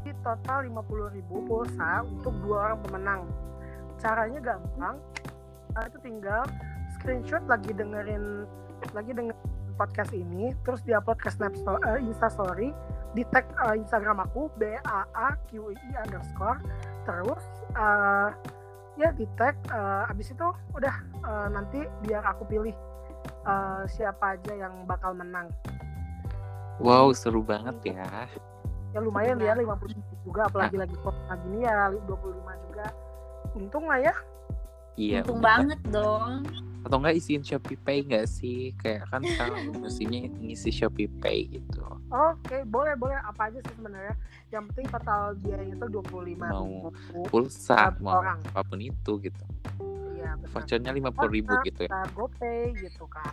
Jadi 0.07 0.23
total 0.23 0.59
50.000 0.71 1.49
pulsa 1.51 2.07
untuk 2.07 2.35
dua 2.47 2.71
orang 2.71 2.79
pemenang. 2.87 3.23
Caranya 3.99 4.39
gampang. 4.39 4.97
Uh, 5.77 5.85
itu 5.93 5.99
tinggal 6.01 6.47
screenshot 6.97 7.43
lagi 7.51 7.75
dengerin 7.75 8.49
lagi 8.95 9.13
dengerin 9.13 9.45
podcast 9.77 10.15
ini, 10.17 10.57
terus 10.65 10.81
diupload 10.89 11.21
ke 11.21 11.29
Snap 11.29 11.53
uh, 11.69 12.01
Insta 12.01 12.33
Story, 12.33 12.73
di 13.13 13.23
tag 13.29 13.45
uh, 13.61 13.77
Instagram 13.77 14.25
aku 14.25 14.49
b 14.57 14.73
a 14.73 15.01
a 15.05 15.29
q 15.53 15.69
i 15.69 15.91
underscore, 16.01 16.65
terus 17.05 17.45
uh, 17.77 18.33
ya 18.97 19.13
di 19.13 19.29
tag 19.37 19.59
uh, 19.69 20.09
abis 20.09 20.33
itu 20.33 20.49
udah 20.73 20.95
uh, 21.21 21.49
nanti 21.53 21.85
biar 22.09 22.25
aku 22.25 22.49
pilih 22.49 22.73
uh, 23.47 23.83
siapa 23.87 24.37
aja 24.37 24.53
yang 24.53 24.85
bakal 24.85 25.15
menang. 25.15 25.49
Wow, 26.83 27.15
seru 27.17 27.41
banget 27.41 27.97
ya. 27.97 28.29
Ya 28.93 29.01
lumayan 29.01 29.41
ya 29.41 29.57
50 29.57 29.97
juga 30.27 30.51
apalagi 30.51 30.77
lagi 30.77 30.97
lagi 30.99 31.47
ini 31.49 31.65
ya 31.65 31.89
25 31.89 32.67
juga. 32.69 32.87
Untung 33.57 33.85
lah 33.89 34.01
ya. 34.03 34.15
Iya. 34.99 35.25
Untung 35.25 35.41
bener. 35.41 35.49
banget 35.49 35.81
dong. 35.89 36.45
Atau 36.87 37.03
enggak 37.03 37.19
isiin 37.19 37.43
Shopee 37.43 37.81
Pay 37.81 38.07
nggak 38.07 38.27
sih? 38.31 38.71
Kayak 38.79 39.11
kan 39.11 39.19
sekarang 39.25 39.75
mestinya 39.83 40.21
ngisi 40.39 40.71
Shopee 40.71 41.11
Pay 41.19 41.59
gitu. 41.59 41.83
Oke, 42.07 42.63
boleh 42.63 42.95
boleh 42.95 43.19
apa 43.19 43.51
aja 43.51 43.59
sih 43.59 43.75
sebenarnya. 43.75 44.15
Yang 44.55 44.63
penting 44.71 44.87
total 44.95 45.35
biayanya 45.43 45.75
itu 45.75 45.87
25 45.91 46.39
Mau 46.47 46.93
ribu. 46.95 47.21
Pulsa 47.27 47.91
mau 47.99 48.23
orang. 48.23 48.39
apa 48.47 48.61
pun 48.63 48.79
itu 48.79 49.13
gitu. 49.19 49.45
Iya, 50.27 50.33
benar. 50.43 50.51
Vouchernya 50.51 50.93
lima 50.93 51.11
puluh 51.15 51.31
ribu 51.31 51.55
gitu 51.63 51.87
ya. 51.87 51.91
bisa 51.91 52.01
GoPay 52.19 52.75
gitu 52.83 53.05
kan. 53.07 53.33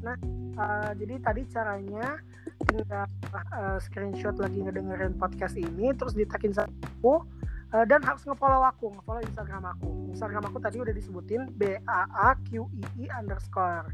Nah, 0.00 0.16
Uh, 0.54 0.94
jadi 0.94 1.18
tadi 1.18 1.42
caranya 1.50 2.22
tinggal 2.70 3.10
uh, 3.34 3.78
screenshot 3.82 4.38
lagi 4.38 4.62
ngedengerin 4.62 5.18
podcast 5.18 5.58
ini 5.58 5.90
terus 5.98 6.14
ditakin 6.14 6.54
aku 6.54 7.26
uh, 7.74 7.84
dan 7.90 7.98
harus 8.06 8.22
ngefollow 8.22 8.62
aku 8.62 8.94
ngefollow 8.94 9.18
Instagram 9.18 9.66
aku 9.66 10.14
Instagram 10.14 10.46
aku 10.46 10.62
tadi 10.62 10.78
udah 10.78 10.94
disebutin 10.94 11.50
b 11.58 11.74
a 11.90 12.06
a 12.06 12.38
q 12.46 12.70
i 12.70 12.86
i 13.02 13.04
underscore 13.18 13.90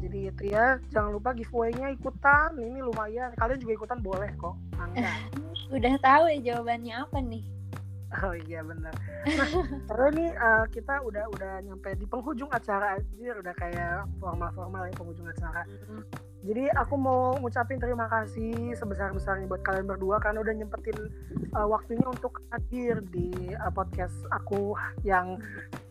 jadi 0.00 0.32
itu 0.32 0.42
ya 0.56 0.80
jangan 0.88 1.20
lupa 1.20 1.36
giveaway-nya 1.36 1.92
ikutan 1.92 2.56
ini 2.56 2.80
lumayan 2.80 3.36
kalian 3.36 3.60
juga 3.60 3.84
ikutan 3.84 4.00
boleh 4.00 4.32
kok 4.40 4.56
Angga 4.80 5.04
Udah 5.74 5.96
tahu 6.00 6.28
ya 6.28 6.38
jawabannya 6.52 6.94
apa 7.08 7.18
nih? 7.24 7.44
Oh 8.22 8.34
iya 8.46 8.62
benar. 8.62 8.94
Nah, 9.26 9.48
karena 9.90 10.08
nih 10.14 10.30
uh, 10.38 10.64
kita 10.70 10.94
udah 11.02 11.24
udah 11.34 11.52
nyampe 11.66 11.90
di 11.98 12.06
penghujung 12.06 12.50
acara 12.52 13.00
aja 13.00 13.30
udah 13.34 13.54
kayak 13.58 14.06
formal-formal 14.22 14.86
ya 14.86 14.94
penghujung 14.94 15.26
acara. 15.26 15.66
Jadi 16.44 16.68
aku 16.76 16.94
mau 17.00 17.34
ngucapin 17.40 17.80
terima 17.80 18.04
kasih 18.06 18.76
sebesar-besarnya 18.76 19.48
buat 19.48 19.64
kalian 19.64 19.88
berdua 19.88 20.20
karena 20.20 20.44
udah 20.44 20.54
nyempetin 20.54 21.08
uh, 21.56 21.66
waktunya 21.66 22.04
untuk 22.04 22.44
hadir 22.52 23.00
di 23.08 23.32
uh, 23.56 23.72
podcast 23.72 24.14
aku 24.28 24.76
yang 25.02 25.40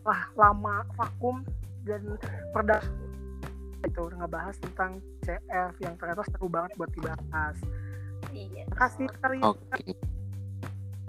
wah 0.06 0.30
lama 0.38 0.86
vakum 0.94 1.42
dan 1.84 2.16
perdana 2.54 2.86
itu 3.84 4.02
ngebahas 4.16 4.56
tentang 4.56 5.02
CF 5.28 5.76
yang 5.84 5.94
ternyata 6.00 6.24
seru 6.32 6.48
banget 6.48 6.72
buat 6.80 6.88
dibahas. 6.96 7.56
Iya. 8.32 8.64
Terima 8.64 8.76
kasih 8.78 9.06
kalian. 9.20 9.44
Oke. 9.44 10.13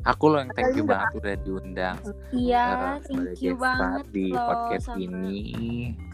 Aku 0.06 0.30
loh 0.30 0.38
yang 0.38 0.54
thank 0.54 0.78
you 0.78 0.86
banget 0.86 1.18
udah 1.18 1.36
diundang 1.42 1.98
Iya, 2.30 2.66
eh, 2.70 3.10
thank 3.10 3.42
you 3.42 3.58
banget 3.58 4.06
di 4.14 4.30
loh 4.30 4.46
podcast 4.46 4.94
sama, 4.94 5.02
ini 5.02 5.42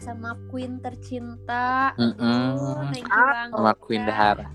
sama 0.00 0.30
Queen 0.48 0.80
tercinta. 0.80 1.92
Thank 1.92 2.16
you 3.04 3.20
Ah, 3.20 3.28
banget. 3.36 3.52
sama 3.52 3.72
Queen 3.76 4.02
ya. 4.02 4.08
Dahara. 4.08 4.46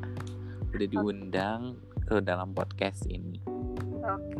Udah 0.76 0.86
diundang 0.86 1.60
ke 2.04 2.20
dalam 2.20 2.52
podcast 2.52 3.08
ini. 3.08 3.40
Oke. 4.04 4.36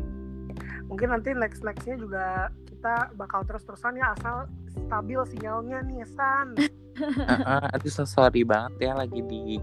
Mungkin 0.86 1.08
nanti 1.08 1.32
next 1.32 1.60
nextnya 1.60 1.96
juga 1.96 2.26
kita 2.64 3.12
bakal 3.16 3.44
terus 3.44 3.64
terusan 3.64 3.96
ya 3.96 4.12
asal 4.12 4.44
stabil 4.68 5.20
sinyalnya 5.26 5.84
nih 5.84 6.04
San. 6.06 6.52
Heeh, 7.00 7.62
aduh 7.72 7.88
so 7.88 8.04
sorry 8.04 8.42
banget 8.42 8.88
ya 8.88 8.92
lagi 8.92 9.20
di 9.22 9.56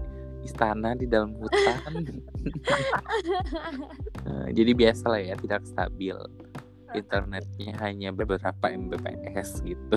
istana 0.44 0.92
di 0.98 1.06
dalam 1.08 1.32
hutan. 1.38 1.92
Eh, 4.26 4.50
jadi 4.58 4.74
biasa 4.74 5.06
lah 5.06 5.22
ya 5.22 5.34
tidak 5.38 5.62
stabil. 5.70 6.18
Internetnya 6.94 7.70
hanya 7.78 8.10
beberapa 8.10 8.66
Mbps 8.66 9.62
gitu. 9.62 9.96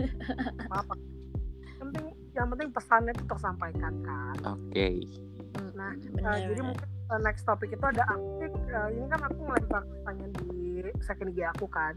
Apa? 0.78 0.94
Yang 0.94 1.78
penting 1.82 2.06
yang 2.36 2.46
penting 2.52 2.68
pesannya 2.70 3.10
itu 3.10 3.24
tersampaikan 3.26 3.94
kan. 4.06 4.36
Oke. 4.54 5.02
Nah, 5.74 5.92
Bener, 5.98 6.26
Uh, 6.26 6.38
jadi 6.46 6.60
mungkin 6.62 6.88
uh, 7.10 7.20
next 7.22 7.42
topik 7.42 7.70
itu 7.74 7.84
ada 7.84 8.02
aktif. 8.06 8.50
uh, 8.70 8.88
ini 8.94 9.06
kan 9.10 9.20
aku 9.26 9.40
ngelempar 9.50 9.82
pertanyaan 9.82 10.32
di 10.46 10.82
second 11.02 11.30
IG 11.34 11.38
aku 11.58 11.66
kan. 11.70 11.94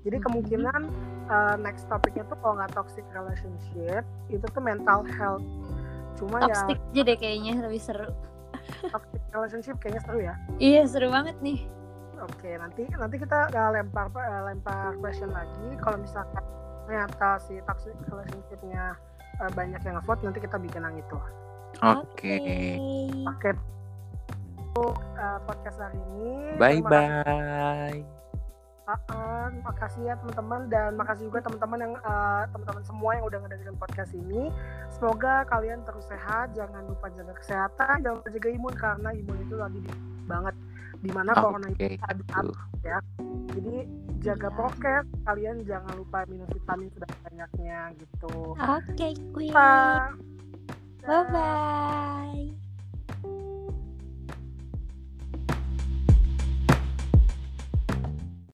Jadi 0.00 0.16
kemungkinan 0.24 0.80
uh, 1.28 1.56
next 1.60 1.84
topiknya 1.92 2.24
tuh 2.32 2.36
kalau 2.40 2.56
nggak 2.56 2.72
toxic 2.72 3.04
relationship 3.12 4.08
itu 4.32 4.44
tuh 4.44 4.62
mental 4.64 5.04
health. 5.04 5.44
Cuma 6.20 6.44
toxic 6.44 6.78
aja 6.92 7.00
deh 7.08 7.16
kayaknya 7.16 7.52
lebih 7.64 7.80
seru. 7.80 8.08
ya 8.84 8.88
toxic 8.92 9.22
relationship 9.32 9.76
kayaknya 9.80 10.02
seru 10.04 10.20
ya. 10.20 10.34
Iya 10.60 10.82
seru 10.84 11.08
banget 11.08 11.36
nih. 11.40 11.64
Oke, 12.20 12.52
nanti 12.60 12.84
nanti 13.00 13.16
kita 13.16 13.48
uh, 13.48 13.70
lempar 13.72 14.12
uh, 14.12 14.42
lempar 14.52 14.92
question 15.00 15.32
lagi. 15.32 15.68
Kalau 15.80 15.96
misalkan 15.96 16.44
ternyata 16.84 17.40
si 17.40 17.56
toxic 17.64 17.96
relationship-nya 18.12 18.92
uh, 19.40 19.50
banyak 19.56 19.80
yang 19.80 19.96
ngevote, 19.96 20.20
nanti 20.28 20.38
kita 20.44 20.60
bikin 20.60 20.84
yang 20.84 20.96
itu. 21.00 21.18
Oke. 21.80 22.36
Oke. 23.24 23.50
Untuk 24.70 25.00
uh, 25.16 25.38
podcast 25.48 25.80
hari 25.80 25.96
ini. 25.96 26.60
Bye 26.60 26.84
bye. 26.84 28.19
Uh, 29.10 29.48
makasih 29.66 30.02
ya 30.10 30.14
teman-teman 30.18 30.70
dan 30.70 30.96
makasih 30.96 31.28
juga 31.28 31.44
teman-teman 31.44 31.78
yang 31.80 31.94
uh, 32.02 32.44
teman-teman 32.50 32.82
semua 32.86 33.10
yang 33.18 33.24
udah 33.26 33.38
ngedengerin 33.44 33.76
podcast 33.78 34.12
ini. 34.14 34.48
Semoga 34.90 35.44
kalian 35.50 35.82
terus 35.84 36.06
sehat, 36.08 36.54
jangan 36.54 36.86
lupa 36.86 37.10
jaga 37.14 37.32
kesehatan, 37.38 37.94
jangan 38.02 38.16
lupa 38.22 38.30
jaga 38.32 38.48
imun 38.50 38.74
karena 38.74 39.08
imun 39.14 39.38
itu 39.42 39.54
lagi 39.58 39.78
di 39.82 39.90
banget 40.26 40.54
di 41.00 41.10
mana 41.10 41.32
corona 41.32 41.66
Oke. 41.72 41.96
itu 41.96 42.04
ada 42.04 42.22
Aduh. 42.38 42.58
Jadi 43.50 43.76
jaga 44.20 44.48
Iya. 44.52 44.56
prokes, 44.56 45.04
kalian 45.26 45.56
jangan 45.64 45.92
lupa 45.96 46.28
minum 46.28 46.46
vitamin 46.52 46.88
sebanyak-banyaknya 46.92 47.78
gitu. 47.98 48.54
Oke, 48.54 49.08
Queen. 49.32 49.52
Bye. 49.52 50.12
Bye 51.02 51.24
bye. 51.32 52.59